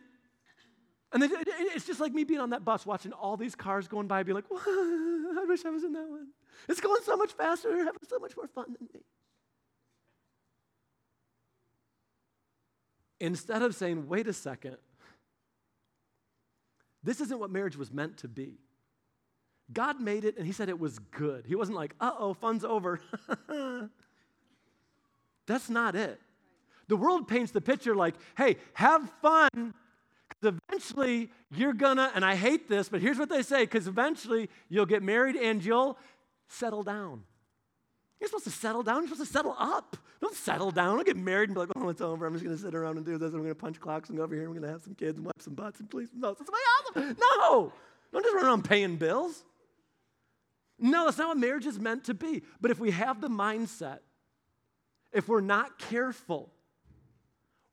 and 1.14 1.24
it's 1.24 1.86
just 1.86 2.00
like 2.00 2.14
me 2.14 2.26
being 2.26 2.42
on 2.42 2.50
that 2.50 2.66
bus 2.66 2.86
watching 2.86 3.14
all 3.14 3.38
these 3.38 3.56
cars 3.56 3.88
going 3.88 4.08
by, 4.08 4.20
and 4.20 4.28
be 4.28 4.34
like, 4.34 4.46
I 4.52 5.46
wish 5.48 5.64
I 5.66 5.70
was 5.70 5.84
in 5.84 5.94
that 5.94 6.10
one. 6.10 6.28
It's 6.68 6.82
going 6.82 7.02
so 7.04 7.16
much 7.16 7.32
faster, 7.34 7.70
having 7.78 8.02
so 8.08 8.20
much 8.20 8.36
more 8.36 8.48
fun 8.48 8.76
than 8.78 8.88
me. 8.94 9.02
Instead 13.20 13.62
of 13.62 13.76
saying, 13.76 14.08
wait 14.08 14.28
a 14.28 14.34
second, 14.34 14.78
this 17.02 17.22
isn't 17.22 17.40
what 17.40 17.50
marriage 17.50 17.78
was 17.78 17.92
meant 17.92 18.18
to 18.18 18.28
be. 18.28 18.58
God 19.74 20.00
made 20.00 20.26
it 20.26 20.38
and 20.38 20.46
He 20.46 20.54
said 20.54 20.70
it 20.70 20.80
was 20.80 21.00
good. 21.00 21.46
He 21.48 21.56
wasn't 21.56 21.78
like, 21.78 21.96
uh 22.00 22.12
oh, 22.18 22.34
fun's 22.34 22.64
over. 22.64 23.00
That's 25.48 25.70
not 25.70 25.96
it. 25.96 26.20
The 26.88 26.98
world 26.98 27.28
paints 27.28 27.52
the 27.52 27.62
picture 27.62 27.96
like, 27.96 28.16
hey, 28.38 28.58
have 28.74 29.10
fun, 29.22 29.74
because 30.30 30.60
eventually 30.70 31.32
you're 31.52 31.74
gonna, 31.74 32.12
and 32.14 32.24
I 32.24 32.36
hate 32.36 32.70
this, 32.70 32.90
but 32.90 33.02
here's 33.02 33.18
what 33.18 33.30
they 33.30 33.42
say, 33.42 33.64
because 33.64 33.88
eventually 33.88 34.50
you'll 34.70 34.86
get 34.86 35.02
married 35.02 35.36
and 35.36 35.64
you'll 35.64 35.98
settle 36.48 36.84
down. 36.84 37.24
You're 38.20 38.28
supposed 38.28 38.46
to 38.46 38.52
settle 38.52 38.84
down, 38.84 38.98
you're 38.98 39.10
supposed 39.10 39.30
to 39.30 39.34
settle 39.34 39.56
up. 39.58 39.98
Don't 40.22 40.36
settle 40.36 40.72
down. 40.72 40.96
Don't 40.96 41.06
get 41.06 41.18
married 41.18 41.50
and 41.50 41.56
be 41.56 41.60
like, 41.60 41.70
oh, 41.76 41.90
it's 41.90 42.02
over. 42.02 42.26
I'm 42.26 42.34
just 42.34 42.46
gonna 42.46 42.58
sit 42.58 42.74
around 42.74 42.98
and 42.98 43.06
do 43.06 43.18
this. 43.18 43.28
And 43.32 43.38
I'm 43.38 43.44
gonna 43.44 43.56
punch 43.56 43.80
clocks 43.80 44.10
and 44.10 44.18
go 44.18 44.24
over 44.24 44.34
here. 44.34 44.46
And 44.46 44.54
we're 44.54 44.60
gonna 44.60 44.72
have 44.72 44.82
some 44.82 44.96
kids 44.96 45.18
and 45.18 45.26
wipe 45.26 45.42
some 45.42 45.54
butts 45.54 45.80
and 45.80 45.90
please. 45.90 46.08
No, 46.16 46.34
that's 46.34 46.50
awesome. 46.96 47.18
No, 47.20 47.74
don't 48.14 48.24
just 48.24 48.36
run 48.36 48.46
around 48.46 48.64
paying 48.64 48.96
bills. 48.96 49.44
No, 50.78 51.06
that's 51.06 51.18
not 51.18 51.30
what 51.30 51.38
marriage 51.38 51.66
is 51.66 51.80
meant 51.80 52.06
to 52.06 52.14
be. 52.14 52.44
But 52.60 52.72
if 52.72 52.80
we 52.80 52.92
have 52.92 53.22
the 53.22 53.30
mindset, 53.30 54.00
if 55.14 55.28
we're 55.30 55.42
not 55.42 55.80
careful, 55.80 56.52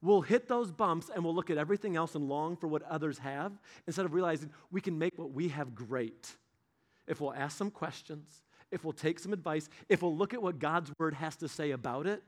we'll 0.01 0.21
hit 0.21 0.49
those 0.49 0.71
bumps 0.71 1.11
and 1.13 1.25
we'll 1.25 1.35
look 1.35 1.51
at 1.51 1.59
everything 1.59 1.97
else 1.97 2.15
and 2.15 2.29
long 2.29 2.57
for 2.57 2.69
what 2.69 2.83
others 2.83 3.19
have 3.19 3.53
instead 3.87 4.05
of 4.05 4.15
realizing 4.15 4.51
we 4.71 4.81
can 4.81 4.99
make 4.99 5.19
what 5.19 5.33
we 5.33 5.49
have 5.49 5.75
great. 5.75 6.37
If 7.07 7.21
we'll 7.21 7.35
ask 7.35 7.57
some 7.57 7.71
questions, 7.71 8.43
if 8.71 8.85
we'll 8.85 8.93
take 8.93 9.19
some 9.19 9.33
advice, 9.33 9.69
if 9.89 10.03
we'll 10.03 10.17
look 10.17 10.35
at 10.35 10.43
what 10.43 10.59
God's 10.59 10.93
word 10.99 11.15
has 11.15 11.37
to 11.37 11.49
say 11.49 11.73
about 11.73 12.07
it, 12.07 12.23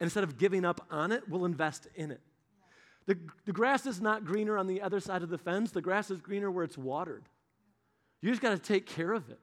instead 0.00 0.24
of 0.24 0.38
giving 0.38 0.64
up 0.64 0.86
on 0.90 1.12
it, 1.12 1.28
we'll 1.28 1.44
invest 1.44 1.88
in 1.96 2.10
it. 2.10 2.20
The, 3.06 3.18
the 3.46 3.52
grass 3.52 3.84
is 3.86 4.00
not 4.00 4.24
greener 4.24 4.56
on 4.56 4.68
the 4.68 4.80
other 4.80 5.00
side 5.00 5.22
of 5.22 5.28
the 5.28 5.38
fence, 5.38 5.72
the 5.72 5.82
grass 5.82 6.10
is 6.10 6.20
greener 6.20 6.50
where 6.50 6.64
it's 6.64 6.78
watered. 6.78 7.24
You 8.20 8.30
just 8.30 8.40
got 8.40 8.50
to 8.50 8.58
take 8.58 8.86
care 8.86 9.12
of 9.12 9.28
it. 9.28 9.40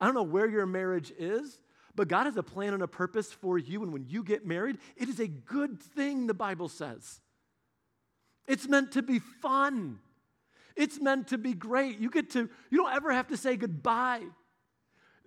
I 0.00 0.06
don't 0.06 0.14
know 0.14 0.22
where 0.22 0.48
your 0.48 0.66
marriage 0.66 1.12
is, 1.18 1.60
but 1.94 2.08
God 2.08 2.26
has 2.26 2.36
a 2.36 2.42
plan 2.42 2.74
and 2.74 2.82
a 2.82 2.88
purpose 2.88 3.32
for 3.32 3.58
you. 3.58 3.82
And 3.82 3.92
when 3.92 4.06
you 4.08 4.22
get 4.22 4.46
married, 4.46 4.78
it 4.96 5.08
is 5.08 5.18
a 5.18 5.26
good 5.26 5.80
thing, 5.80 6.26
the 6.26 6.34
Bible 6.34 6.68
says. 6.68 7.20
It's 8.46 8.68
meant 8.68 8.92
to 8.92 9.02
be 9.02 9.18
fun. 9.18 9.98
It's 10.76 11.00
meant 11.00 11.28
to 11.28 11.38
be 11.38 11.54
great. 11.54 11.98
You 11.98 12.08
get 12.08 12.30
to, 12.30 12.48
you 12.70 12.78
don't 12.78 12.92
ever 12.92 13.12
have 13.12 13.28
to 13.28 13.36
say 13.36 13.56
goodbye. 13.56 14.22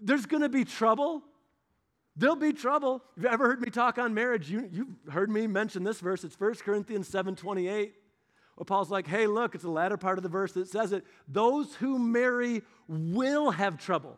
There's 0.02 0.26
gonna 0.26 0.50
be 0.50 0.64
trouble. 0.64 1.22
There'll 2.16 2.36
be 2.36 2.54
trouble. 2.54 3.04
If 3.18 3.24
you've 3.24 3.34
ever 3.34 3.48
heard 3.48 3.62
me 3.62 3.70
talk 3.70 3.98
on 3.98 4.14
marriage, 4.14 4.50
you, 4.50 4.68
you've 4.72 5.14
heard 5.14 5.30
me 5.30 5.48
mention 5.48 5.84
this 5.84 6.00
verse. 6.00 6.24
It's 6.24 6.40
1 6.40 6.56
Corinthians 6.56 7.08
7 7.08 7.36
28. 7.36 7.94
Where 8.56 8.66
Paul's 8.66 8.92
like, 8.92 9.08
hey, 9.08 9.28
look, 9.28 9.56
it's 9.56 9.64
the 9.64 9.72
latter 9.72 9.98
part 9.98 10.18
of 10.18 10.24
the 10.24 10.30
verse 10.30 10.52
that 10.54 10.68
says 10.68 10.92
it. 10.92 11.06
Those 11.28 11.76
who 11.76 11.98
marry 11.98 12.64
will 12.88 13.52
have 13.52 13.78
trouble. 13.78 14.18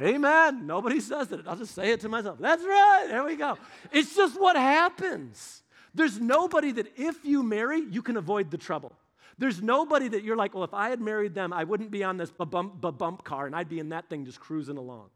Amen. 0.00 0.66
Nobody 0.66 1.00
says 1.00 1.32
it. 1.32 1.40
I'll 1.46 1.56
just 1.56 1.74
say 1.74 1.92
it 1.92 2.00
to 2.00 2.08
myself. 2.08 2.38
That's 2.40 2.64
right. 2.64 3.06
There 3.08 3.24
we 3.24 3.36
go. 3.36 3.58
It's 3.92 4.16
just 4.16 4.40
what 4.40 4.56
happens. 4.56 5.62
There's 5.94 6.18
nobody 6.18 6.72
that 6.72 6.86
if 6.96 7.24
you 7.24 7.42
marry, 7.42 7.80
you 7.80 8.00
can 8.00 8.16
avoid 8.16 8.50
the 8.50 8.56
trouble. 8.56 8.92
There's 9.38 9.60
nobody 9.60 10.08
that 10.08 10.24
you're 10.24 10.36
like, 10.36 10.54
well, 10.54 10.64
if 10.64 10.72
I 10.72 10.88
had 10.88 11.00
married 11.00 11.34
them, 11.34 11.52
I 11.52 11.64
wouldn't 11.64 11.90
be 11.90 12.04
on 12.04 12.16
this 12.16 12.30
bump, 12.30 12.80
bump 12.80 13.24
car 13.24 13.46
and 13.46 13.54
I'd 13.54 13.68
be 13.68 13.80
in 13.80 13.90
that 13.90 14.08
thing 14.08 14.24
just 14.24 14.40
cruising 14.40 14.78
along. 14.78 15.10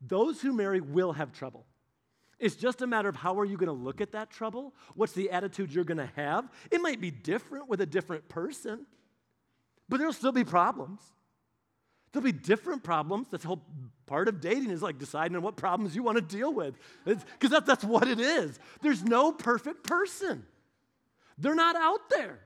Those 0.00 0.40
who 0.40 0.52
marry 0.52 0.80
will 0.80 1.12
have 1.12 1.32
trouble. 1.32 1.66
It's 2.38 2.56
just 2.56 2.80
a 2.80 2.86
matter 2.86 3.08
of 3.08 3.16
how 3.16 3.38
are 3.38 3.44
you 3.44 3.56
going 3.56 3.66
to 3.66 3.72
look 3.72 4.00
at 4.00 4.12
that 4.12 4.30
trouble? 4.30 4.74
What's 4.94 5.12
the 5.12 5.30
attitude 5.30 5.74
you're 5.74 5.84
going 5.84 5.98
to 5.98 6.10
have? 6.16 6.48
It 6.70 6.80
might 6.80 7.00
be 7.00 7.10
different 7.10 7.68
with 7.68 7.80
a 7.82 7.86
different 7.86 8.28
person, 8.28 8.86
but 9.88 9.98
there'll 9.98 10.12
still 10.12 10.32
be 10.32 10.44
problems. 10.44 11.00
There'll 12.12 12.24
be 12.24 12.32
different 12.32 12.82
problems. 12.82 13.28
That's 13.30 13.44
whole 13.44 13.62
part 14.10 14.26
of 14.26 14.40
dating 14.40 14.70
is 14.70 14.82
like 14.82 14.98
deciding 14.98 15.36
on 15.36 15.42
what 15.42 15.54
problems 15.54 15.94
you 15.94 16.02
want 16.02 16.16
to 16.16 16.20
deal 16.36 16.52
with. 16.52 16.74
Because 17.04 17.50
that, 17.50 17.64
that's 17.64 17.84
what 17.84 18.08
it 18.08 18.18
is. 18.18 18.58
There's 18.82 19.04
no 19.04 19.30
perfect 19.30 19.84
person. 19.84 20.44
They're 21.38 21.54
not 21.54 21.76
out 21.76 22.10
there. 22.10 22.40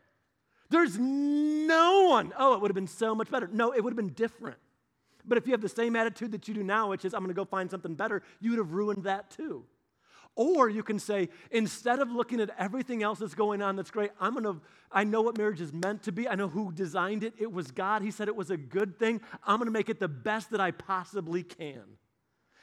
There's 0.69 0.99
no 0.99 2.09
one. 2.11 2.35
Oh, 2.39 2.53
it 2.53 2.61
would 2.61 2.69
have 2.69 2.75
been 2.75 2.87
so 2.87 3.15
much 3.15 3.31
better. 3.31 3.49
No, 3.51 3.73
it 3.73 3.83
would 3.83 3.93
have 3.93 3.97
been 3.97 4.13
different. 4.13 4.59
But 5.25 5.39
if 5.39 5.47
you 5.47 5.53
have 5.53 5.63
the 5.63 5.71
same 5.71 5.97
attitude 5.97 6.33
that 6.33 6.47
you 6.47 6.53
do 6.53 6.63
now, 6.63 6.91
which 6.91 7.07
is 7.07 7.15
I'm 7.15 7.21
going 7.21 7.29
to 7.29 7.35
go 7.35 7.47
find 7.47 7.71
something 7.71 7.95
better, 7.95 8.23
you 8.41 8.51
would 8.51 8.59
have 8.59 8.73
ruined 8.73 9.05
that 9.05 9.31
too. 9.31 9.65
Or 10.37 10.69
you 10.69 10.83
can 10.83 10.99
say, 10.99 11.29
instead 11.53 12.01
of 12.01 12.11
looking 12.11 12.41
at 12.41 12.51
everything 12.59 13.05
else 13.05 13.21
that's 13.21 13.35
going 13.35 13.63
on 13.63 13.77
that's 13.77 13.93
great, 13.93 14.11
I'm 14.19 14.35
gonna, 14.35 14.61
I 14.91 15.05
know 15.05 15.23
what 15.23 15.39
marriage 15.39 15.61
is 15.61 15.73
meant 15.73 16.03
to 16.05 16.13
be. 16.13 16.29
I 16.29 16.35
know 16.35 16.49
who 16.49 16.73
designed 16.73 17.23
it. 17.23 17.35
It 17.39 17.53
was 17.53 17.71
God. 17.71 18.03
He 18.03 18.11
said 18.11 18.27
it 18.27 18.35
was 18.35 18.51
a 18.51 18.57
good 18.57 18.99
thing. 18.99 19.21
I'm 19.45 19.59
gonna 19.59 19.71
make 19.71 19.89
it 19.89 20.01
the 20.01 20.09
best 20.09 20.51
that 20.51 20.61
I 20.61 20.73
possibly 20.73 21.45
can. 21.45 21.83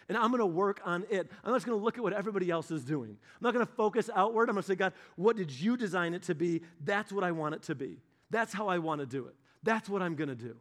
And 0.09 0.17
I'm 0.17 0.31
gonna 0.31 0.45
work 0.45 0.81
on 0.83 1.05
it. 1.09 1.31
I'm 1.43 1.51
not 1.51 1.57
just 1.57 1.65
gonna 1.65 1.77
look 1.77 1.97
at 1.97 2.03
what 2.03 2.11
everybody 2.11 2.49
else 2.49 2.71
is 2.71 2.83
doing. 2.83 3.11
I'm 3.11 3.41
not 3.41 3.53
gonna 3.53 3.65
focus 3.65 4.09
outward. 4.13 4.49
I'm 4.49 4.55
gonna 4.55 4.63
say, 4.63 4.75
God, 4.75 4.91
what 5.15 5.37
did 5.37 5.49
you 5.49 5.77
design 5.77 6.13
it 6.13 6.23
to 6.23 6.35
be? 6.35 6.63
That's 6.83 7.13
what 7.13 7.23
I 7.23 7.31
want 7.31 7.55
it 7.55 7.63
to 7.63 7.75
be. 7.75 8.01
That's 8.29 8.51
how 8.51 8.67
I 8.67 8.79
wanna 8.79 9.05
do 9.05 9.27
it. 9.27 9.35
That's 9.63 9.87
what 9.87 10.01
I'm 10.01 10.15
gonna 10.15 10.35
do. 10.35 10.57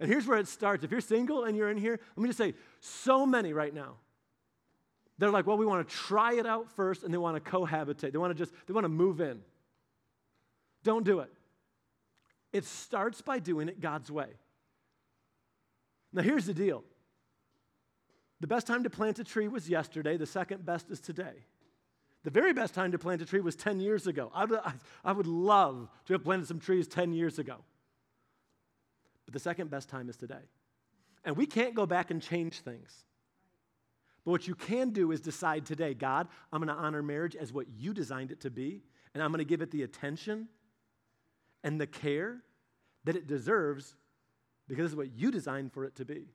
And 0.00 0.10
here's 0.10 0.26
where 0.26 0.38
it 0.38 0.48
starts. 0.48 0.82
If 0.82 0.90
you're 0.90 1.02
single 1.02 1.44
and 1.44 1.54
you're 1.54 1.70
in 1.70 1.76
here, 1.76 2.00
let 2.16 2.22
me 2.22 2.28
just 2.30 2.38
say, 2.38 2.54
so 2.80 3.26
many 3.26 3.52
right 3.52 3.74
now 3.74 3.96
they're 5.18 5.30
like, 5.30 5.46
well, 5.46 5.56
we 5.56 5.66
want 5.66 5.88
to 5.88 5.94
try 5.94 6.34
it 6.34 6.46
out 6.46 6.70
first 6.70 7.02
and 7.02 7.12
they 7.12 7.18
want 7.18 7.42
to 7.42 7.50
cohabitate. 7.50 8.12
They 8.12 8.18
want 8.18 8.36
to 8.36 8.38
just, 8.38 8.52
they 8.66 8.72
want 8.72 8.84
to 8.84 8.88
move 8.88 9.20
in. 9.20 9.40
Don't 10.84 11.04
do 11.04 11.20
it. 11.20 11.32
It 12.52 12.64
starts 12.64 13.20
by 13.20 13.40
doing 13.40 13.68
it 13.68 13.80
God's 13.80 14.10
way. 14.10 14.28
Now, 16.12 16.22
here's 16.22 16.46
the 16.46 16.54
deal 16.54 16.84
the 18.40 18.46
best 18.46 18.66
time 18.66 18.84
to 18.84 18.90
plant 18.90 19.18
a 19.18 19.24
tree 19.24 19.48
was 19.48 19.68
yesterday, 19.68 20.16
the 20.16 20.26
second 20.26 20.64
best 20.64 20.90
is 20.90 21.00
today. 21.00 21.44
The 22.24 22.30
very 22.30 22.52
best 22.52 22.74
time 22.74 22.92
to 22.92 22.98
plant 22.98 23.22
a 23.22 23.26
tree 23.26 23.40
was 23.40 23.56
10 23.56 23.80
years 23.80 24.06
ago. 24.06 24.30
I 24.34 24.44
would, 24.44 24.60
I 25.04 25.12
would 25.12 25.26
love 25.26 25.88
to 26.06 26.12
have 26.12 26.24
planted 26.24 26.46
some 26.46 26.60
trees 26.60 26.86
10 26.86 27.12
years 27.12 27.38
ago. 27.38 27.56
But 29.24 29.34
the 29.34 29.40
second 29.40 29.70
best 29.70 29.88
time 29.88 30.08
is 30.08 30.16
today. 30.16 30.34
And 31.24 31.36
we 31.36 31.46
can't 31.46 31.74
go 31.74 31.86
back 31.86 32.10
and 32.10 32.22
change 32.22 32.60
things. 32.60 33.04
But 34.28 34.32
what 34.32 34.46
you 34.46 34.54
can 34.54 34.90
do 34.90 35.10
is 35.10 35.22
decide 35.22 35.64
today 35.64 35.94
God, 35.94 36.28
I'm 36.52 36.62
going 36.62 36.68
to 36.68 36.78
honor 36.78 37.02
marriage 37.02 37.34
as 37.34 37.50
what 37.50 37.64
you 37.78 37.94
designed 37.94 38.30
it 38.30 38.42
to 38.42 38.50
be, 38.50 38.82
and 39.14 39.22
I'm 39.22 39.30
going 39.30 39.38
to 39.38 39.48
give 39.48 39.62
it 39.62 39.70
the 39.70 39.84
attention 39.84 40.48
and 41.64 41.80
the 41.80 41.86
care 41.86 42.42
that 43.04 43.16
it 43.16 43.26
deserves 43.26 43.94
because 44.68 44.92
it's 44.92 44.94
what 44.94 45.16
you 45.16 45.30
designed 45.30 45.72
for 45.72 45.86
it 45.86 45.96
to 45.96 46.04
be. 46.04 46.26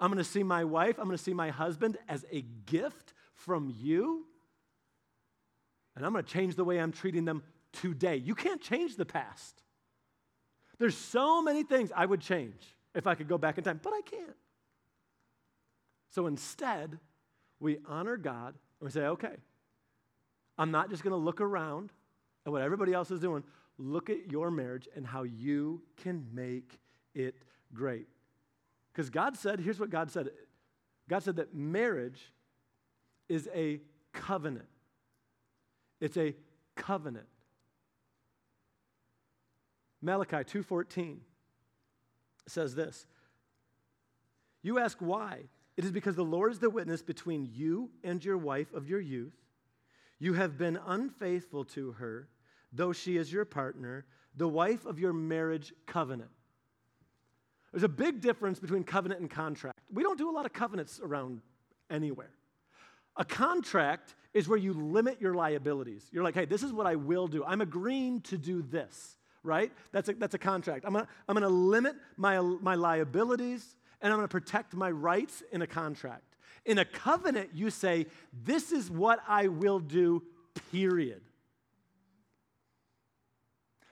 I'm 0.00 0.10
going 0.10 0.18
to 0.18 0.28
see 0.28 0.42
my 0.42 0.64
wife, 0.64 0.98
I'm 0.98 1.04
going 1.04 1.16
to 1.16 1.22
see 1.22 1.34
my 1.34 1.50
husband 1.50 1.98
as 2.08 2.24
a 2.32 2.40
gift 2.40 3.14
from 3.32 3.72
you, 3.78 4.26
and 5.94 6.04
I'm 6.04 6.10
going 6.10 6.24
to 6.24 6.28
change 6.28 6.56
the 6.56 6.64
way 6.64 6.80
I'm 6.80 6.90
treating 6.90 7.26
them 7.26 7.44
today. 7.72 8.16
You 8.16 8.34
can't 8.34 8.60
change 8.60 8.96
the 8.96 9.06
past. 9.06 9.62
There's 10.80 10.96
so 10.96 11.40
many 11.42 11.62
things 11.62 11.92
I 11.94 12.06
would 12.06 12.22
change 12.22 12.74
if 12.92 13.06
I 13.06 13.14
could 13.14 13.28
go 13.28 13.38
back 13.38 13.56
in 13.56 13.62
time, 13.62 13.78
but 13.80 13.92
I 13.92 14.00
can't. 14.00 14.36
So 16.10 16.26
instead, 16.26 16.98
we 17.60 17.78
honor 17.86 18.16
God 18.16 18.54
and 18.80 18.86
we 18.86 18.90
say, 18.90 19.02
okay, 19.02 19.36
I'm 20.58 20.70
not 20.70 20.90
just 20.90 21.02
going 21.02 21.12
to 21.12 21.16
look 21.16 21.40
around 21.40 21.90
at 22.44 22.52
what 22.52 22.62
everybody 22.62 22.92
else 22.92 23.10
is 23.10 23.20
doing. 23.20 23.42
Look 23.78 24.10
at 24.10 24.30
your 24.30 24.50
marriage 24.50 24.88
and 24.94 25.06
how 25.06 25.24
you 25.24 25.82
can 25.96 26.26
make 26.32 26.78
it 27.14 27.34
great. 27.74 28.08
Because 28.92 29.10
God 29.10 29.36
said, 29.36 29.60
here's 29.60 29.78
what 29.78 29.90
God 29.90 30.10
said 30.10 30.30
God 31.08 31.22
said 31.22 31.36
that 31.36 31.54
marriage 31.54 32.32
is 33.28 33.48
a 33.54 33.80
covenant. 34.12 34.66
It's 36.00 36.16
a 36.16 36.34
covenant. 36.74 37.26
Malachi 40.02 40.36
2:14 40.36 41.18
says 42.46 42.74
this. 42.74 43.06
You 44.62 44.78
ask 44.78 44.98
why? 44.98 45.44
It 45.76 45.84
is 45.84 45.92
because 45.92 46.16
the 46.16 46.24
Lord 46.24 46.52
is 46.52 46.58
the 46.58 46.70
witness 46.70 47.02
between 47.02 47.48
you 47.52 47.90
and 48.02 48.24
your 48.24 48.38
wife 48.38 48.72
of 48.72 48.88
your 48.88 49.00
youth. 49.00 49.34
You 50.18 50.32
have 50.32 50.56
been 50.56 50.78
unfaithful 50.86 51.64
to 51.66 51.92
her, 51.92 52.28
though 52.72 52.92
she 52.92 53.16
is 53.16 53.30
your 53.30 53.44
partner, 53.44 54.06
the 54.34 54.48
wife 54.48 54.86
of 54.86 54.98
your 54.98 55.12
marriage 55.12 55.74
covenant. 55.86 56.30
There's 57.72 57.82
a 57.82 57.88
big 57.88 58.22
difference 58.22 58.58
between 58.58 58.84
covenant 58.84 59.20
and 59.20 59.30
contract. 59.30 59.78
We 59.92 60.02
don't 60.02 60.16
do 60.16 60.30
a 60.30 60.32
lot 60.32 60.46
of 60.46 60.52
covenants 60.54 60.98
around 61.02 61.42
anywhere. 61.90 62.30
A 63.18 63.24
contract 63.24 64.14
is 64.32 64.48
where 64.48 64.58
you 64.58 64.72
limit 64.72 65.20
your 65.20 65.34
liabilities. 65.34 66.06
You're 66.10 66.24
like, 66.24 66.34
hey, 66.34 66.46
this 66.46 66.62
is 66.62 66.72
what 66.72 66.86
I 66.86 66.94
will 66.94 67.26
do. 67.26 67.44
I'm 67.44 67.60
agreeing 67.60 68.22
to 68.22 68.38
do 68.38 68.62
this, 68.62 69.16
right? 69.42 69.72
That's 69.92 70.08
a, 70.08 70.14
that's 70.14 70.34
a 70.34 70.38
contract. 70.38 70.84
I'm 70.86 70.92
gonna, 70.92 71.08
I'm 71.28 71.34
gonna 71.34 71.48
limit 71.48 71.96
my, 72.16 72.40
my 72.40 72.74
liabilities 72.74 73.76
and 74.06 74.12
I'm 74.12 74.18
gonna 74.18 74.28
protect 74.28 74.72
my 74.72 74.88
rights 74.88 75.42
in 75.50 75.62
a 75.62 75.66
contract. 75.66 76.36
In 76.64 76.78
a 76.78 76.84
covenant, 76.84 77.50
you 77.54 77.70
say, 77.70 78.06
this 78.44 78.70
is 78.70 78.88
what 78.88 79.18
I 79.26 79.48
will 79.48 79.80
do, 79.80 80.22
period. 80.70 81.22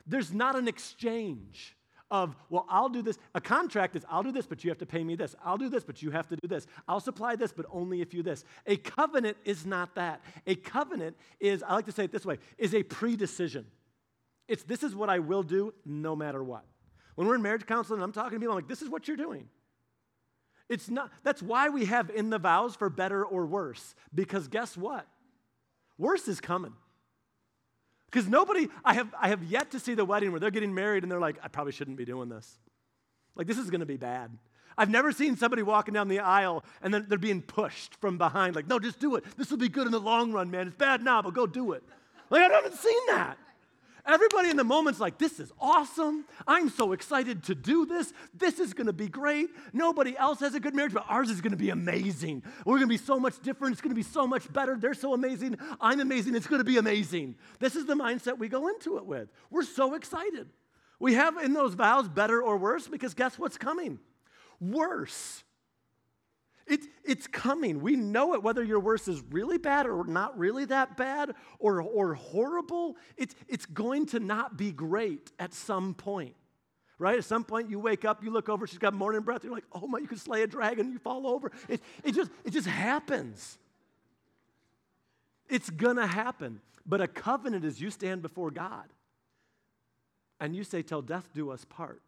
There's 0.07 0.33
not 0.33 0.55
an 0.55 0.69
exchange 0.69 1.77
of, 2.13 2.37
well, 2.49 2.65
I'll 2.69 2.89
do 2.89 3.03
this. 3.03 3.19
A 3.35 3.41
contract 3.41 3.97
is, 3.97 4.07
I'll 4.09 4.23
do 4.23 4.31
this, 4.31 4.47
but 4.47 4.63
you 4.63 4.71
have 4.71 4.79
to 4.79 4.87
pay 4.87 5.03
me 5.03 5.17
this. 5.17 5.35
I'll 5.45 5.59
do 5.59 5.69
this, 5.69 5.83
but 5.83 6.01
you 6.01 6.13
have 6.13 6.29
to 6.29 6.37
do 6.37 6.47
this. 6.47 6.69
I'll 6.87 7.01
supply 7.01 7.35
this, 7.35 7.53
but 7.53 7.67
only 7.69 8.01
if 8.01 8.15
you 8.15 8.23
this. 8.23 8.45
A 8.69 8.77
covenant 8.77 9.37
is 9.45 9.67
not 9.67 9.97
that. 9.97 10.21
A 10.47 10.55
covenant 10.55 11.17
is, 11.41 11.65
I 11.65 11.75
like 11.75 11.87
to 11.87 11.93
say 11.93 12.05
it 12.05 12.13
this 12.13 12.25
way, 12.25 12.39
is 12.57 12.73
a 12.73 12.85
pre-decision. 12.85 13.67
It's 14.47 14.63
this 14.63 14.85
is 14.85 14.95
what 14.95 15.11
I 15.11 15.19
will 15.19 15.43
do 15.43 15.75
no 15.85 16.15
matter 16.15 16.45
what. 16.45 16.65
When 17.17 17.27
we're 17.27 17.35
in 17.35 17.43
marriage 17.43 17.67
counseling, 17.67 18.01
I'm 18.01 18.13
talking 18.13 18.37
to 18.37 18.39
people, 18.39 18.53
I'm 18.53 18.59
like, 18.59 18.69
this 18.69 18.81
is 18.81 18.89
what 18.89 19.09
you're 19.09 19.17
doing. 19.17 19.49
It's 20.69 20.89
not, 20.89 21.11
that's 21.23 21.43
why 21.43 21.69
we 21.69 21.85
have 21.85 22.11
in 22.11 22.31
the 22.31 22.39
vows 22.39 22.75
for 22.75 22.89
better 22.89 23.25
or 23.25 23.47
worse. 23.47 23.95
Because 24.15 24.49
guess 24.49 24.77
what? 24.77 25.07
Worse 25.99 26.27
is 26.27 26.41
coming. 26.41 26.75
Because 28.11 28.29
nobody, 28.29 28.69
I 28.85 28.95
have, 28.95 29.13
I 29.21 29.29
have 29.29 29.43
yet 29.43 29.73
to 29.73 29.81
see 29.81 29.95
the 29.95 30.05
wedding 30.05 30.31
where 30.31 30.41
they're 30.41 30.51
getting 30.51 30.75
married 30.75 31.03
and 31.03 31.13
they're 31.13 31.21
like, 31.21 31.37
I 31.43 31.49
probably 31.49 31.73
shouldn't 31.73 31.97
be 31.97 32.05
doing 32.05 32.29
this. 32.29 32.59
Like, 33.35 33.47
this 33.47 33.59
is 33.59 33.71
going 33.71 33.81
to 33.81 33.87
be 33.87 33.97
bad. 33.97 34.31
I've 34.79 34.91
never 34.91 35.13
seen 35.13 35.37
somebody 35.37 35.63
walking 35.63 35.95
down 35.95 36.09
the 36.09 36.21
aisle 36.21 36.65
and 36.83 36.95
then 36.95 37.07
they're 37.09 37.19
being 37.19 37.43
pushed 37.43 37.97
from 38.01 38.19
behind, 38.19 38.57
like, 38.57 38.69
no, 38.69 38.79
just 38.79 39.01
do 39.01 39.17
it. 39.17 39.25
This 39.37 39.51
will 39.51 39.59
be 39.59 39.69
good 39.69 39.87
in 39.87 39.93
the 39.93 40.01
long 40.01 40.33
run, 40.33 40.51
man. 40.51 40.69
It's 40.69 40.77
bad 40.77 41.03
now, 41.03 41.23
but 41.23 41.35
go 41.35 41.47
do 41.47 41.73
it. 41.73 41.83
Like, 42.31 42.43
I 42.43 42.55
haven't 42.55 42.75
seen 42.75 43.01
that. 43.09 43.37
Everybody 44.07 44.51
in 44.51 44.59
the 44.59 44.65
moment's 44.65 45.01
like, 45.01 45.17
this 45.17 45.41
is 45.41 45.51
awesome. 45.59 46.27
I'm 46.47 46.69
so 46.69 46.93
excited 46.93 47.45
to 47.45 47.55
do 47.55 47.87
this. 47.87 48.13
This 48.35 48.59
is 48.59 48.75
going 48.75 48.87
to 48.87 48.93
be 48.93 49.09
great. 49.09 49.49
Nobody 49.73 50.15
else 50.17 50.41
has 50.41 50.55
a 50.55 50.61
good 50.61 50.75
marriage, 50.75 50.93
but 50.93 51.07
ours 51.09 51.31
is 51.31 51.41
going 51.41 51.53
to 51.53 51.57
be 51.57 51.71
amazing. 51.71 52.43
We're 52.67 52.77
going 52.77 52.89
to 52.89 52.95
be 52.95 52.99
so 52.99 53.19
much 53.19 53.41
different. 53.41 53.73
It's 53.73 53.81
going 53.81 53.93
to 53.93 53.97
be 53.97 54.03
so 54.03 54.27
much 54.27 54.53
better. 54.53 54.77
They're 54.79 54.93
so 54.93 55.15
amazing. 55.15 55.57
I'm 55.81 56.01
amazing. 56.01 56.35
It's 56.35 56.47
going 56.47 56.61
to 56.61 56.65
be 56.65 56.77
amazing. 56.77 57.37
This 57.61 57.77
is 57.77 57.87
the 57.87 57.95
mindset 57.95 58.39
we 58.39 58.49
go 58.49 58.69
into 58.69 58.99
it 58.99 59.07
with. 59.07 59.31
We're 59.51 59.63
so 59.63 59.95
excited. 59.95 60.51
We 60.99 61.15
have 61.15 61.39
in 61.39 61.55
those 61.55 61.73
vows 61.73 62.07
better 62.07 62.43
or 62.43 62.59
worse 62.59 62.87
because 62.87 63.15
guess 63.15 63.39
what's 63.39 63.57
coming? 63.57 63.99
Worse. 64.61 65.45
It, 66.67 66.81
it's 67.05 67.27
coming. 67.27 67.81
We 67.81 67.95
know 67.97 68.35
it, 68.35 68.43
whether 68.43 68.65
your 68.65 68.81
worst 68.81 69.07
is 69.09 69.23
really 69.31 69.59
bad 69.59 69.87
or 69.87 70.07
not 70.07 70.39
really 70.39 70.65
that 70.67 70.97
bad 70.97 71.33
or, 71.59 71.83
or 71.83 72.15
horrible. 72.15 72.97
It's, 73.17 73.35
it's 73.49 73.67
going 73.67 74.07
to 74.07 74.21
not 74.21 74.57
be 74.57 74.73
great 74.73 75.31
at 75.39 75.53
some 75.53 75.93
point, 75.95 76.35
right? 76.99 77.19
At 77.19 77.25
some 77.25 77.45
point, 77.45 77.69
you 77.69 77.79
wake 77.79 78.05
up, 78.07 78.25
you 78.25 78.31
look 78.31 78.49
over, 78.49 78.67
she's 78.67 78.79
got 78.79 78.95
morning 78.95 79.21
breath, 79.21 79.45
you're 79.45 79.53
like, 79.53 79.67
oh 79.73 79.87
my, 79.87 79.99
you 79.99 80.07
could 80.07 80.21
slay 80.21 80.43
a 80.43 80.47
dragon, 80.47 80.91
you 80.91 80.99
fall 80.99 81.27
over. 81.27 81.53
It, 81.69 81.83
it, 82.03 82.15
just, 82.15 82.31
it 82.45 82.53
just 82.53 82.67
happens. 82.67 83.59
It's 85.49 85.69
going 85.69 85.97
to 85.97 86.07
happen. 86.07 86.61
But 86.87 87.01
a 87.01 87.09
covenant 87.09 87.65
is 87.65 87.81
you 87.81 87.91
stand 87.91 88.23
before 88.23 88.51
God 88.51 88.87
and 90.41 90.57
you 90.57 90.65
say, 90.65 90.83
till 90.83 91.03
death 91.03 91.29
do 91.35 91.51
us 91.51 91.65
part. 91.65 92.03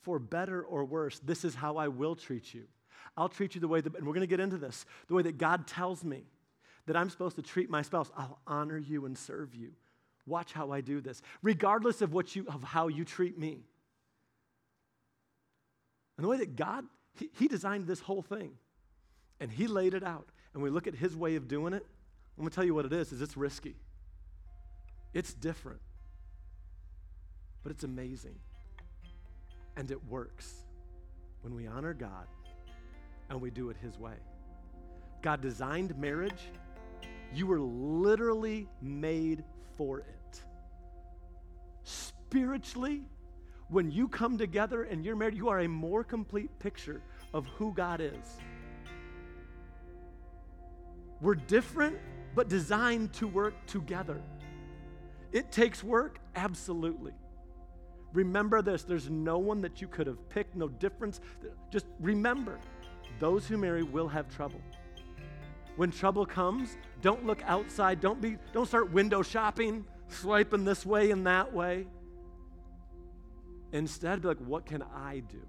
For 0.00 0.18
better 0.18 0.62
or 0.62 0.86
worse, 0.86 1.18
this 1.18 1.44
is 1.44 1.54
how 1.54 1.76
I 1.76 1.88
will 1.88 2.16
treat 2.16 2.54
you. 2.54 2.64
I'll 3.16 3.28
treat 3.28 3.54
you 3.54 3.60
the 3.60 3.68
way 3.68 3.80
that, 3.80 3.94
and 3.96 4.06
we're 4.06 4.14
going 4.14 4.20
to 4.20 4.26
get 4.26 4.40
into 4.40 4.56
this, 4.56 4.86
the 5.08 5.14
way 5.14 5.22
that 5.22 5.38
God 5.38 5.66
tells 5.66 6.04
me 6.04 6.24
that 6.86 6.96
I'm 6.96 7.10
supposed 7.10 7.36
to 7.36 7.42
treat 7.42 7.70
my 7.70 7.82
spouse. 7.82 8.10
I'll 8.16 8.40
honor 8.46 8.78
you 8.78 9.06
and 9.06 9.16
serve 9.16 9.54
you. 9.54 9.72
Watch 10.26 10.52
how 10.52 10.70
I 10.70 10.80
do 10.80 11.00
this, 11.00 11.22
regardless 11.42 12.02
of 12.02 12.12
what 12.12 12.34
you 12.36 12.46
of 12.48 12.62
how 12.62 12.88
you 12.88 13.04
treat 13.04 13.38
me. 13.38 13.64
And 16.16 16.24
the 16.24 16.28
way 16.28 16.36
that 16.38 16.54
God, 16.56 16.84
he, 17.14 17.30
he 17.38 17.48
designed 17.48 17.86
this 17.86 18.00
whole 18.00 18.22
thing 18.22 18.52
and 19.40 19.50
he 19.50 19.66
laid 19.66 19.94
it 19.94 20.04
out. 20.04 20.28
And 20.52 20.62
we 20.62 20.68
look 20.68 20.86
at 20.86 20.94
his 20.94 21.16
way 21.16 21.36
of 21.36 21.48
doing 21.48 21.72
it. 21.72 21.84
I'm 22.36 22.44
gonna 22.44 22.50
tell 22.50 22.64
you 22.64 22.74
what 22.74 22.84
it 22.84 22.92
is, 22.92 23.12
is 23.12 23.22
it's 23.22 23.36
risky. 23.36 23.76
It's 25.14 25.32
different. 25.32 25.80
But 27.62 27.72
it's 27.72 27.84
amazing. 27.84 28.36
And 29.76 29.90
it 29.90 30.04
works 30.08 30.64
when 31.42 31.54
we 31.54 31.66
honor 31.66 31.94
God 31.94 32.26
and 33.30 33.40
we 33.40 33.50
do 33.50 33.70
it 33.70 33.76
His 33.80 33.98
way. 33.98 34.14
God 35.22 35.40
designed 35.40 35.96
marriage. 35.96 36.42
You 37.32 37.46
were 37.46 37.60
literally 37.60 38.68
made 38.82 39.44
for 39.76 40.00
it. 40.00 40.42
Spiritually, 41.84 43.02
when 43.68 43.90
you 43.90 44.08
come 44.08 44.36
together 44.36 44.82
and 44.82 45.04
you're 45.04 45.16
married, 45.16 45.36
you 45.36 45.48
are 45.48 45.60
a 45.60 45.68
more 45.68 46.02
complete 46.02 46.50
picture 46.58 47.00
of 47.32 47.46
who 47.46 47.72
God 47.72 48.00
is. 48.00 48.38
We're 51.20 51.36
different, 51.36 51.98
but 52.34 52.48
designed 52.48 53.12
to 53.14 53.28
work 53.28 53.54
together. 53.66 54.20
It 55.32 55.52
takes 55.52 55.84
work, 55.84 56.18
absolutely. 56.34 57.12
Remember 58.12 58.60
this 58.62 58.82
there's 58.82 59.08
no 59.08 59.38
one 59.38 59.60
that 59.60 59.80
you 59.80 59.86
could 59.86 60.08
have 60.08 60.28
picked, 60.28 60.56
no 60.56 60.66
difference. 60.66 61.20
Just 61.70 61.86
remember 62.00 62.58
those 63.20 63.46
who 63.46 63.56
marry 63.56 63.82
will 63.82 64.08
have 64.08 64.34
trouble. 64.34 64.60
When 65.76 65.92
trouble 65.92 66.26
comes, 66.26 66.76
don't 67.00 67.24
look 67.24 67.42
outside. 67.46 68.00
Don't, 68.00 68.20
be, 68.20 68.36
don't 68.52 68.66
start 68.66 68.90
window 68.90 69.22
shopping, 69.22 69.84
swiping 70.08 70.64
this 70.64 70.84
way 70.84 71.10
and 71.10 71.26
that 71.26 71.52
way. 71.54 71.86
Instead, 73.72 74.22
be 74.22 74.28
like, 74.28 74.38
what 74.38 74.66
can 74.66 74.82
I 74.82 75.22
do? 75.28 75.40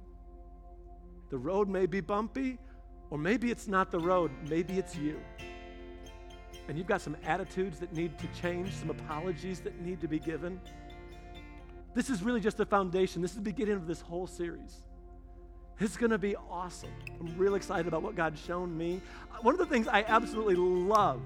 The 1.29 1.37
road 1.37 1.67
may 1.67 1.85
be 1.85 2.01
bumpy, 2.01 2.59
or 3.09 3.17
maybe 3.17 3.49
it's 3.49 3.67
not 3.67 3.89
the 3.89 3.99
road, 3.99 4.31
maybe 4.49 4.77
it's 4.77 4.95
you. 4.95 5.19
And 6.67 6.77
you've 6.77 6.87
got 6.87 7.01
some 7.01 7.17
attitudes 7.25 7.79
that 7.79 7.93
need 7.93 8.19
to 8.19 8.27
change, 8.39 8.73
some 8.73 8.89
apologies 8.89 9.61
that 9.61 9.81
need 9.81 10.01
to 10.01 10.07
be 10.07 10.19
given. 10.19 10.61
This 11.93 12.09
is 12.09 12.21
really 12.21 12.39
just 12.39 12.57
the 12.57 12.65
foundation. 12.65 13.21
This 13.21 13.31
is 13.31 13.37
the 13.37 13.41
beginning 13.41 13.75
of 13.75 13.87
this 13.87 14.01
whole 14.01 14.27
series. 14.27 14.83
It's 15.79 15.97
going 15.97 16.11
to 16.11 16.17
be 16.17 16.35
awesome. 16.35 16.91
I'm 17.19 17.37
really 17.37 17.57
excited 17.57 17.87
about 17.87 18.03
what 18.03 18.15
God's 18.15 18.39
shown 18.39 18.77
me. 18.77 19.01
Uh, 19.31 19.37
one 19.41 19.53
of 19.53 19.59
the 19.59 19.65
things 19.65 19.87
I 19.87 20.03
absolutely 20.07 20.55
love 20.55 21.21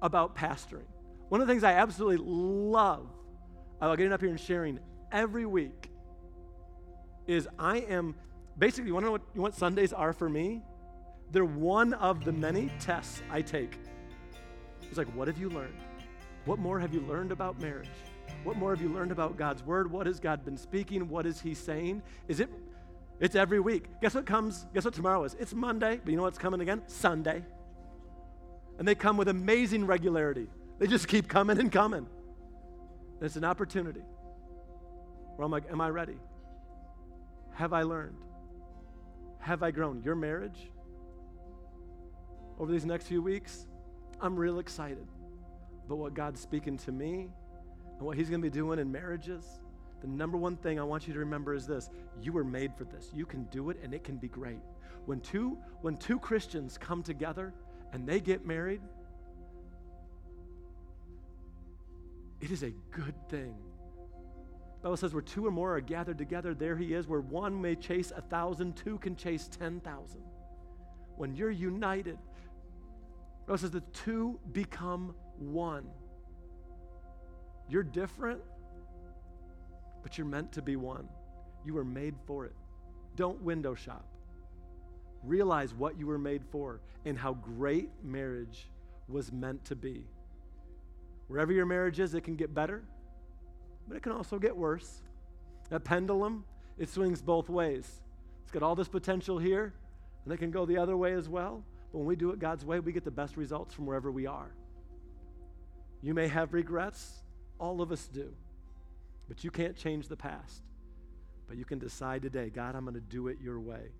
about 0.00 0.36
pastoring, 0.36 0.86
one 1.28 1.40
of 1.40 1.46
the 1.46 1.52
things 1.52 1.64
I 1.64 1.72
absolutely 1.72 2.24
love 2.24 3.06
about 3.80 3.98
getting 3.98 4.12
up 4.12 4.20
here 4.20 4.30
and 4.30 4.38
sharing 4.38 4.78
every 5.10 5.46
week 5.46 5.90
is 7.26 7.48
I 7.58 7.78
am 7.78 8.14
basically, 8.58 8.88
you 8.88 8.94
want 8.94 9.04
to 9.04 9.06
know 9.06 9.12
what, 9.12 9.22
you 9.34 9.38
know 9.38 9.42
what 9.42 9.54
Sundays 9.54 9.92
are 9.92 10.12
for 10.12 10.28
me? 10.28 10.62
They're 11.32 11.44
one 11.44 11.94
of 11.94 12.24
the 12.24 12.32
many 12.32 12.70
tests 12.78 13.22
I 13.30 13.42
take. 13.42 13.78
It's 14.82 14.98
like, 14.98 15.08
what 15.16 15.26
have 15.26 15.38
you 15.38 15.48
learned? 15.48 15.74
What 16.44 16.58
more 16.58 16.78
have 16.78 16.94
you 16.94 17.00
learned 17.00 17.32
about 17.32 17.60
marriage? 17.60 17.88
What 18.44 18.56
more 18.56 18.70
have 18.74 18.82
you 18.82 18.90
learned 18.90 19.10
about 19.10 19.36
God's 19.36 19.64
word? 19.64 19.90
What 19.90 20.06
has 20.06 20.20
God 20.20 20.44
been 20.44 20.56
speaking? 20.56 21.08
What 21.08 21.26
is 21.26 21.40
He 21.40 21.54
saying? 21.54 22.02
Is 22.28 22.40
it? 22.40 22.50
It's 23.20 23.34
every 23.34 23.60
week. 23.60 23.86
Guess 24.00 24.14
what 24.14 24.26
comes? 24.26 24.66
Guess 24.74 24.84
what 24.84 24.94
tomorrow 24.94 25.24
is? 25.24 25.34
It's 25.38 25.54
Monday, 25.54 26.00
but 26.02 26.10
you 26.10 26.16
know 26.16 26.24
what's 26.24 26.38
coming 26.38 26.60
again? 26.60 26.82
Sunday. 26.86 27.44
And 28.78 28.86
they 28.86 28.94
come 28.94 29.16
with 29.16 29.28
amazing 29.28 29.86
regularity. 29.86 30.48
They 30.78 30.86
just 30.86 31.06
keep 31.06 31.28
coming 31.28 31.58
and 31.58 31.70
coming. 31.70 32.06
And 33.14 33.22
it's 33.22 33.36
an 33.36 33.44
opportunity 33.44 34.02
where 35.36 35.44
I'm 35.44 35.52
like, 35.52 35.70
Am 35.70 35.80
I 35.80 35.90
ready? 35.90 36.18
Have 37.54 37.72
I 37.72 37.82
learned? 37.82 38.16
Have 39.38 39.62
I 39.62 39.70
grown? 39.70 40.02
Your 40.02 40.16
marriage 40.16 40.70
over 42.58 42.70
these 42.70 42.84
next 42.84 43.06
few 43.06 43.20
weeks, 43.20 43.66
I'm 44.20 44.36
real 44.36 44.58
excited 44.58 45.06
about 45.86 45.98
what 45.98 46.14
God's 46.14 46.40
speaking 46.40 46.78
to 46.78 46.92
me 46.92 47.30
and 47.98 48.00
what 48.00 48.16
He's 48.16 48.30
going 48.30 48.40
to 48.40 48.48
be 48.48 48.54
doing 48.54 48.78
in 48.78 48.90
marriages. 48.92 49.44
The 50.04 50.10
number 50.10 50.36
one 50.36 50.58
thing 50.58 50.78
I 50.78 50.82
want 50.82 51.08
you 51.08 51.14
to 51.14 51.18
remember 51.18 51.54
is 51.54 51.66
this 51.66 51.88
you 52.20 52.30
were 52.30 52.44
made 52.44 52.76
for 52.76 52.84
this. 52.84 53.10
You 53.14 53.24
can 53.24 53.44
do 53.44 53.70
it 53.70 53.78
and 53.82 53.94
it 53.94 54.04
can 54.04 54.18
be 54.18 54.28
great. 54.28 54.60
When 55.06 55.18
two, 55.20 55.56
when 55.80 55.96
two 55.96 56.18
Christians 56.18 56.76
come 56.76 57.02
together 57.02 57.54
and 57.94 58.06
they 58.06 58.20
get 58.20 58.44
married, 58.44 58.82
it 62.42 62.50
is 62.50 62.64
a 62.64 62.74
good 62.90 63.14
thing. 63.30 63.54
The 64.82 64.82
Bible 64.82 64.98
says 64.98 65.14
where 65.14 65.22
two 65.22 65.46
or 65.46 65.50
more 65.50 65.74
are 65.74 65.80
gathered 65.80 66.18
together, 66.18 66.52
there 66.52 66.76
he 66.76 66.92
is. 66.92 67.08
Where 67.08 67.22
one 67.22 67.58
may 67.58 67.74
chase 67.74 68.12
a 68.14 68.20
thousand, 68.20 68.76
two 68.76 68.98
can 68.98 69.16
chase 69.16 69.48
ten 69.48 69.80
thousand. 69.80 70.20
When 71.16 71.34
you're 71.34 71.50
united, 71.50 72.18
the 72.18 73.46
Bible 73.46 73.56
says 73.56 73.70
the 73.70 73.80
two 73.94 74.38
become 74.52 75.14
one. 75.38 75.86
You're 77.70 77.82
different, 77.82 78.42
but 80.04 80.18
you're 80.18 80.26
meant 80.26 80.52
to 80.52 80.62
be 80.62 80.76
one. 80.76 81.08
You 81.64 81.72
were 81.72 81.84
made 81.84 82.14
for 82.26 82.44
it. 82.44 82.52
Don't 83.16 83.40
window 83.42 83.74
shop. 83.74 84.06
Realize 85.24 85.72
what 85.74 85.98
you 85.98 86.06
were 86.06 86.18
made 86.18 86.44
for 86.52 86.82
and 87.06 87.18
how 87.18 87.32
great 87.32 87.88
marriage 88.02 88.68
was 89.08 89.32
meant 89.32 89.64
to 89.64 89.74
be. 89.74 90.04
Wherever 91.28 91.52
your 91.52 91.64
marriage 91.64 92.00
is, 92.00 92.12
it 92.12 92.20
can 92.20 92.36
get 92.36 92.54
better, 92.54 92.84
but 93.88 93.96
it 93.96 94.02
can 94.02 94.12
also 94.12 94.38
get 94.38 94.54
worse. 94.54 95.00
That 95.70 95.84
pendulum, 95.84 96.44
it 96.76 96.90
swings 96.90 97.22
both 97.22 97.48
ways. 97.48 98.02
It's 98.42 98.52
got 98.52 98.62
all 98.62 98.74
this 98.74 98.88
potential 98.88 99.38
here, 99.38 99.72
and 100.24 100.34
it 100.34 100.36
can 100.36 100.50
go 100.50 100.66
the 100.66 100.76
other 100.76 100.98
way 100.98 101.14
as 101.14 101.30
well. 101.30 101.64
But 101.92 101.98
when 101.98 102.06
we 102.06 102.16
do 102.16 102.30
it 102.30 102.38
God's 102.38 102.66
way, 102.66 102.78
we 102.78 102.92
get 102.92 103.04
the 103.04 103.10
best 103.10 103.38
results 103.38 103.72
from 103.72 103.86
wherever 103.86 104.10
we 104.10 104.26
are. 104.26 104.50
You 106.02 106.12
may 106.12 106.28
have 106.28 106.52
regrets, 106.52 107.22
all 107.58 107.80
of 107.80 107.90
us 107.90 108.06
do, 108.06 108.34
but 109.28 109.44
you 109.44 109.50
can't 109.50 109.76
change 109.76 110.08
the 110.08 110.16
past. 110.16 110.62
But 111.46 111.56
you 111.56 111.64
can 111.64 111.78
decide 111.78 112.22
today 112.22 112.50
God, 112.50 112.74
I'm 112.74 112.84
going 112.84 112.94
to 112.94 113.00
do 113.00 113.28
it 113.28 113.38
your 113.42 113.60
way. 113.60 113.90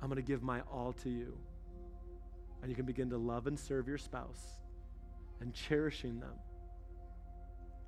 I'm 0.00 0.08
going 0.08 0.16
to 0.16 0.26
give 0.26 0.42
my 0.42 0.60
all 0.72 0.92
to 1.04 1.10
you. 1.10 1.36
And 2.60 2.70
you 2.70 2.76
can 2.76 2.86
begin 2.86 3.10
to 3.10 3.18
love 3.18 3.46
and 3.46 3.58
serve 3.58 3.88
your 3.88 3.98
spouse 3.98 4.60
and 5.40 5.52
cherishing 5.52 6.20
them. 6.20 6.34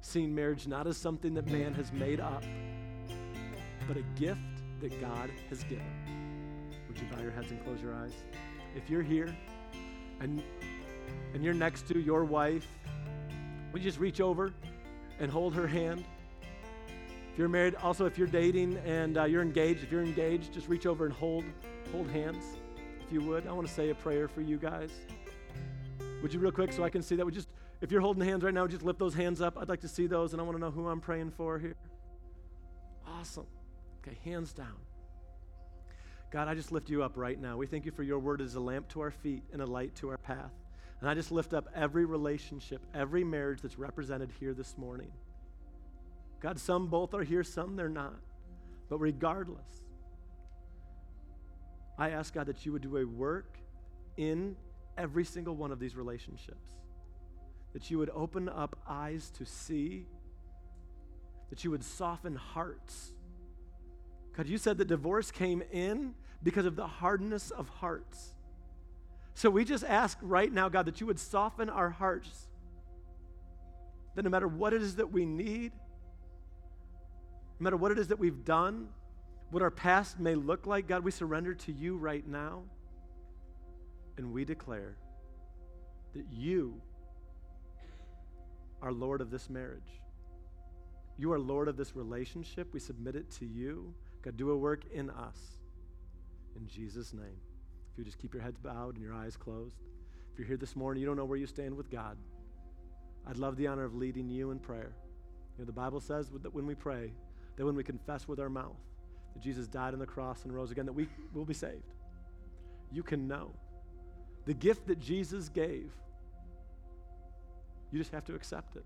Seeing 0.01 0.35
marriage 0.35 0.67
not 0.67 0.87
as 0.87 0.97
something 0.97 1.35
that 1.35 1.47
man 1.47 1.73
has 1.75 1.93
made 1.93 2.21
up, 2.21 2.45
but 3.89 3.97
a 3.97 4.03
gift 4.17 4.41
that 4.81 5.01
God 5.01 5.31
has 5.49 5.63
given. 5.65 5.85
Would 6.89 6.99
you 6.99 7.07
bow 7.11 7.23
your 7.23 7.31
heads 7.31 7.51
and 7.51 7.63
close 7.65 7.81
your 7.81 7.95
eyes? 7.95 8.13
If 8.77 8.91
you're 8.91 9.03
here 9.03 9.35
and, 10.21 10.43
and 11.33 11.45
you're 11.45 11.55
next 11.55 11.89
to 11.89 11.99
your 11.99 12.25
wife, 12.25 12.67
would 13.73 13.83
you 13.83 13.89
just 13.89 14.01
reach 14.01 14.21
over 14.21 14.53
and 15.21 15.31
hold 15.31 15.55
her 15.55 15.67
hand? 15.67 16.05
If 17.33 17.39
you're 17.39 17.49
married, 17.49 17.75
also 17.77 18.07
if 18.07 18.17
you're 18.17 18.29
dating 18.29 18.79
and 18.87 19.19
uh, 19.19 19.25
you're 19.25 19.43
engaged, 19.43 19.83
if 19.83 19.91
you're 19.91 20.03
engaged, 20.05 20.53
just 20.53 20.69
reach 20.69 20.87
over 20.87 21.05
and 21.05 21.13
hold 21.13 21.45
hold 21.91 22.09
hands, 22.11 22.45
if 23.05 23.13
you 23.13 23.21
would. 23.23 23.47
I 23.47 23.53
want 23.53 23.67
to 23.67 23.73
say 23.73 23.91
a 23.91 23.95
prayer 23.95 24.29
for 24.29 24.41
you 24.41 24.57
guys. 24.57 24.91
Would 26.23 26.33
you 26.33 26.41
real 26.41 26.53
quick 26.53 26.73
so 26.73 26.85
I 26.85 26.91
can 26.91 27.03
see 27.03 27.17
that? 27.17 27.25
Would 27.25 27.35
just 27.35 27.49
if 27.81 27.91
you're 27.91 28.01
holding 28.01 28.25
hands 28.25 28.43
right 28.45 28.55
now, 28.55 28.67
just 28.67 28.83
lift 28.83 28.99
those 28.99 29.15
hands 29.15 29.41
up. 29.41 29.59
I'd 29.59 29.69
like 29.69 29.81
to 29.81 29.89
see 29.89 30.07
those, 30.07 30.33
and 30.33 30.41
I 30.41 30.45
want 30.45 30.57
to 30.57 30.61
know 30.61 30.71
who 30.71 30.89
I'm 30.89 31.01
praying 31.01 31.33
for 31.37 31.59
here. 31.59 31.75
Awesome. 33.07 33.47
Okay, 34.01 34.17
hands 34.25 34.53
down. 34.53 34.77
God, 36.31 36.49
I 36.49 36.55
just 36.55 36.73
lift 36.73 36.89
you 36.89 37.03
up 37.03 37.13
right 37.17 37.41
now. 37.41 37.57
We 37.57 37.67
thank 37.67 37.85
you 37.85 37.93
for 37.93 38.03
your 38.03 38.19
word 38.19 38.41
as 38.41 38.55
a 38.55 38.61
lamp 38.61 38.89
to 38.91 39.01
our 39.01 39.11
feet 39.11 39.43
and 39.53 39.61
a 39.61 39.67
light 39.67 39.95
to 39.97 40.09
our 40.09 40.19
path. 40.19 40.53
And 41.01 41.11
I 41.11 41.15
just 41.15 41.31
lift 41.31 41.53
up 41.53 41.69
every 41.75 42.05
relationship, 42.05 42.81
every 42.95 43.25
marriage 43.25 43.61
that's 43.61 43.79
represented 43.79 44.31
here 44.41 44.55
this 44.55 44.79
morning. 44.79 45.11
God, 46.41 46.59
some 46.59 46.89
both 46.89 47.15
are 47.15 47.25
here, 47.25 47.43
some 47.43 47.77
they're 47.77 47.89
not. 47.89 48.21
But 48.89 48.99
regardless, 48.99 49.85
I 51.99 52.11
ask 52.11 52.35
God 52.35 52.47
that 52.47 52.65
you 52.67 52.73
would 52.73 52.83
do 52.83 52.97
a 52.99 53.05
work 53.07 53.59
in 54.17 54.57
every 54.97 55.25
single 55.25 55.57
one 55.57 55.73
of 55.73 55.79
these 55.79 55.97
relationships 55.97 56.75
that 57.75 57.91
you 57.91 57.99
would 57.99 58.11
open 58.11 58.49
up 58.49 58.77
eyes 58.89 59.31
to 59.31 59.45
see, 59.45 60.07
that 61.51 61.65
you 61.65 61.71
would 61.73 61.85
soften 61.85 62.37
hearts. 62.37 63.13
God, 64.37 64.47
you 64.47 64.59
said 64.59 64.79
that 64.79 64.87
divorce 64.87 65.31
came 65.31 65.63
in 65.73 66.15
because 66.43 66.67
of 66.67 66.77
the 66.77 66.87
hardness 66.87 67.51
of 67.51 67.69
hearts. 67.69 68.35
So 69.35 69.51
we 69.51 69.65
just 69.65 69.85
ask 69.85 70.17
right 70.23 70.51
now, 70.51 70.69
God, 70.69 70.87
that 70.87 71.01
you 71.01 71.07
would 71.07 71.19
soften 71.19 71.69
our 71.69 71.91
hearts. 71.91 72.49
That 74.15 74.23
no 74.23 74.31
matter 74.31 74.49
what 74.49 74.73
it 74.73 74.81
is 74.81 74.97
that 74.97 75.11
we 75.11 75.27
need, 75.27 75.73
no 77.59 77.65
matter 77.65 77.77
what 77.77 77.91
it 77.91 77.99
is 77.99 78.09
that 78.09 78.19
we've 78.19 78.45
done, 78.45 78.89
what 79.51 79.63
our 79.63 79.71
past 79.71 80.21
may 80.21 80.35
look 80.35 80.67
like, 80.67 80.87
God, 80.87 81.05
we 81.05 81.11
surrender 81.11 81.55
to 81.55 81.73
you 81.73 81.97
right 81.97 82.27
now. 82.27 82.63
And 84.17 84.33
we 84.33 84.45
declare 84.45 84.97
that 86.15 86.27
you 86.31 86.81
are 88.81 88.93
Lord 88.93 89.21
of 89.21 89.31
this 89.31 89.51
marriage. 89.51 90.01
You 91.17 91.33
are 91.33 91.41
Lord 91.41 91.67
of 91.69 91.77
this 91.77 91.97
relationship. 91.97 92.69
We 92.73 92.81
submit 92.81 93.17
it 93.17 93.31
to 93.33 93.47
you. 93.47 93.93
God, 94.23 94.37
do 94.37 94.51
a 94.51 94.57
work 94.57 94.85
in 94.93 95.11
us. 95.11 95.39
In 96.57 96.69
Jesus' 96.69 97.13
name. 97.13 97.41
If 97.95 97.99
you 97.99 98.05
just 98.05 98.19
keep 98.19 98.35
your 98.35 98.43
heads 98.43 98.59
bowed 98.59 98.97
and 98.97 99.05
your 99.05 99.15
eyes 99.15 99.37
closed. 99.37 99.77
If 100.33 100.39
you're 100.41 100.49
here 100.49 100.57
this 100.57 100.75
morning, 100.75 101.01
you 101.01 101.07
don't 101.07 101.17
know 101.17 101.25
where 101.25 101.39
you 101.39 101.47
stand 101.47 101.77
with 101.77 101.91
God. 101.91 102.17
I'd 103.25 103.37
love 103.37 103.57
the 103.57 103.69
honor 103.69 103.85
of 103.85 103.95
leading 103.95 104.29
you 104.29 104.51
in 104.51 104.59
prayer. 104.59 104.91
You 105.57 105.63
know, 105.63 105.67
the 105.67 105.73
Bible 105.73 106.01
says 106.01 106.29
that 106.43 106.53
when 106.53 106.67
we 106.67 106.75
pray, 106.75 107.13
that 107.55 107.65
when 107.65 107.77
we 107.77 107.85
confess 107.85 108.27
with 108.27 108.41
our 108.41 108.49
mouth 108.51 108.77
that 109.33 109.41
Jesus 109.41 109.69
died 109.69 109.93
on 109.93 110.01
the 110.01 110.07
cross 110.07 110.43
and 110.43 110.53
rose 110.53 110.73
again, 110.73 110.87
that 110.87 110.93
we 110.93 111.07
will 111.33 111.45
be 111.45 111.55
saved. 111.55 111.95
You 112.91 113.05
can 113.05 113.29
know. 113.29 113.53
The 114.45 114.55
gift 114.55 114.89
that 114.89 114.99
Jesus 114.99 115.49
gave 115.49 115.93
you 117.95 118.01
just 118.01 118.11
have 118.11 118.25
to 118.25 118.35
accept 118.35 118.75
it. 118.75 118.85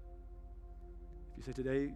If 1.33 1.39
you 1.39 1.43
say, 1.45 1.63
Today, 1.63 1.95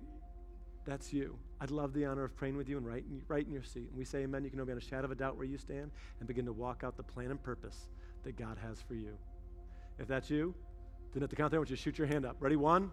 that's 0.87 1.12
you. 1.12 1.37
I'd 1.62 1.70
love 1.70 1.92
the 1.92 2.05
honor 2.07 2.25
of 2.25 2.35
praying 2.35 2.57
with 2.57 2.68
you 2.68 2.77
and 2.77 2.85
right 2.85 3.05
in, 3.09 3.22
right 3.29 3.46
in 3.46 3.53
your 3.53 3.62
seat. 3.62 3.88
And 3.88 3.96
we 3.96 4.05
say 4.05 4.25
amen. 4.25 4.42
You 4.42 4.51
can 4.51 4.59
know 4.59 4.64
beyond 4.64 4.83
a 4.83 4.85
shadow 4.85 5.05
of 5.05 5.12
a 5.12 5.14
doubt 5.14 5.37
where 5.37 5.46
you 5.46 5.57
stand 5.57 5.92
and 6.18 6.27
begin 6.27 6.44
to 6.46 6.53
walk 6.53 6.83
out 6.83 6.96
the 6.96 7.05
plan 7.05 7.31
and 7.31 7.40
purpose 7.40 7.87
that 8.25 8.37
God 8.37 8.59
has 8.61 8.83
for 8.83 8.94
you. 8.94 9.16
If 10.01 10.09
that's 10.09 10.29
you, 10.29 10.57
then 11.14 11.22
at 11.22 11.31
the 11.31 11.37
count 11.37 11.53
there, 11.53 11.59
I 11.59 11.61
want 11.61 11.70
you 11.70 11.77
to 11.77 11.83
shoot 11.83 11.98
your 11.98 12.09
hand 12.09 12.27
up. 12.27 12.35
Ready? 12.40 12.57
One. 12.57 12.90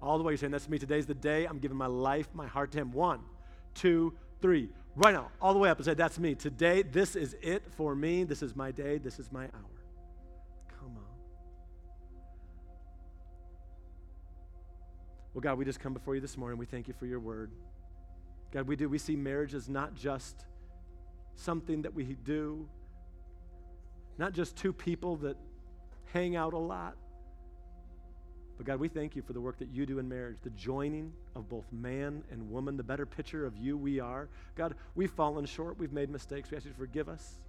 All 0.00 0.16
the 0.16 0.22
way. 0.22 0.30
You're 0.30 0.38
saying, 0.38 0.52
That's 0.52 0.68
me. 0.68 0.78
Today's 0.78 1.06
the 1.06 1.14
day. 1.14 1.46
I'm 1.46 1.58
giving 1.58 1.76
my 1.76 1.88
life, 1.88 2.28
my 2.34 2.46
heart 2.46 2.70
to 2.72 2.78
Him. 2.78 2.92
One, 2.92 3.18
two, 3.74 4.14
three. 4.40 4.68
Right 4.94 5.12
now, 5.12 5.32
all 5.40 5.52
the 5.52 5.58
way 5.58 5.68
up 5.68 5.78
and 5.78 5.84
say, 5.84 5.94
That's 5.94 6.20
me. 6.20 6.36
Today, 6.36 6.82
this 6.82 7.16
is 7.16 7.34
it 7.42 7.64
for 7.76 7.96
me. 7.96 8.22
This 8.22 8.42
is 8.42 8.54
my 8.54 8.70
day. 8.70 8.98
This 8.98 9.18
is 9.18 9.32
my 9.32 9.44
hour. 9.44 9.82
Come 10.78 10.96
on. 10.96 11.02
Well, 15.32 15.40
God, 15.40 15.58
we 15.58 15.64
just 15.64 15.80
come 15.80 15.94
before 15.94 16.14
you 16.14 16.20
this 16.20 16.36
morning. 16.36 16.58
We 16.58 16.66
thank 16.66 16.86
you 16.86 16.94
for 16.94 17.06
your 17.06 17.18
word. 17.18 17.50
God, 18.54 18.66
we 18.66 18.76
do. 18.76 18.88
We 18.88 18.98
see 18.98 19.16
marriage 19.16 19.52
as 19.52 19.68
not 19.68 19.94
just 19.94 20.46
something 21.34 21.82
that 21.82 21.92
we 21.92 22.16
do, 22.24 22.66
not 24.16 24.32
just 24.32 24.56
two 24.56 24.72
people 24.72 25.16
that 25.16 25.36
hang 26.12 26.36
out 26.36 26.54
a 26.54 26.58
lot. 26.58 26.96
But 28.56 28.66
God, 28.66 28.78
we 28.78 28.86
thank 28.86 29.16
you 29.16 29.22
for 29.22 29.32
the 29.32 29.40
work 29.40 29.58
that 29.58 29.68
you 29.68 29.84
do 29.84 29.98
in 29.98 30.08
marriage, 30.08 30.36
the 30.42 30.50
joining 30.50 31.12
of 31.34 31.48
both 31.48 31.64
man 31.72 32.22
and 32.30 32.48
woman, 32.48 32.76
the 32.76 32.84
better 32.84 33.04
picture 33.04 33.44
of 33.44 33.56
you 33.56 33.76
we 33.76 33.98
are. 33.98 34.28
God, 34.54 34.76
we've 34.94 35.10
fallen 35.10 35.44
short, 35.44 35.76
we've 35.76 35.92
made 35.92 36.08
mistakes. 36.08 36.50
We 36.50 36.56
ask 36.56 36.64
you 36.64 36.70
to 36.70 36.78
forgive 36.78 37.08
us, 37.08 37.40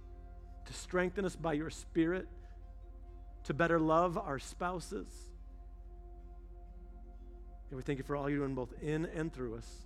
to 0.64 0.72
strengthen 0.72 1.24
us 1.24 1.36
by 1.36 1.52
your 1.52 1.70
Spirit, 1.70 2.26
to 3.44 3.54
better 3.54 3.78
love 3.78 4.18
our 4.18 4.40
spouses 4.40 5.06
God, 7.70 7.76
we 7.76 7.82
thank 7.82 7.98
you 7.98 8.04
for 8.04 8.14
all 8.14 8.30
you're 8.30 8.38
doing 8.38 8.54
both 8.54 8.72
in 8.80 9.06
and 9.06 9.32
through 9.32 9.56
us 9.56 9.85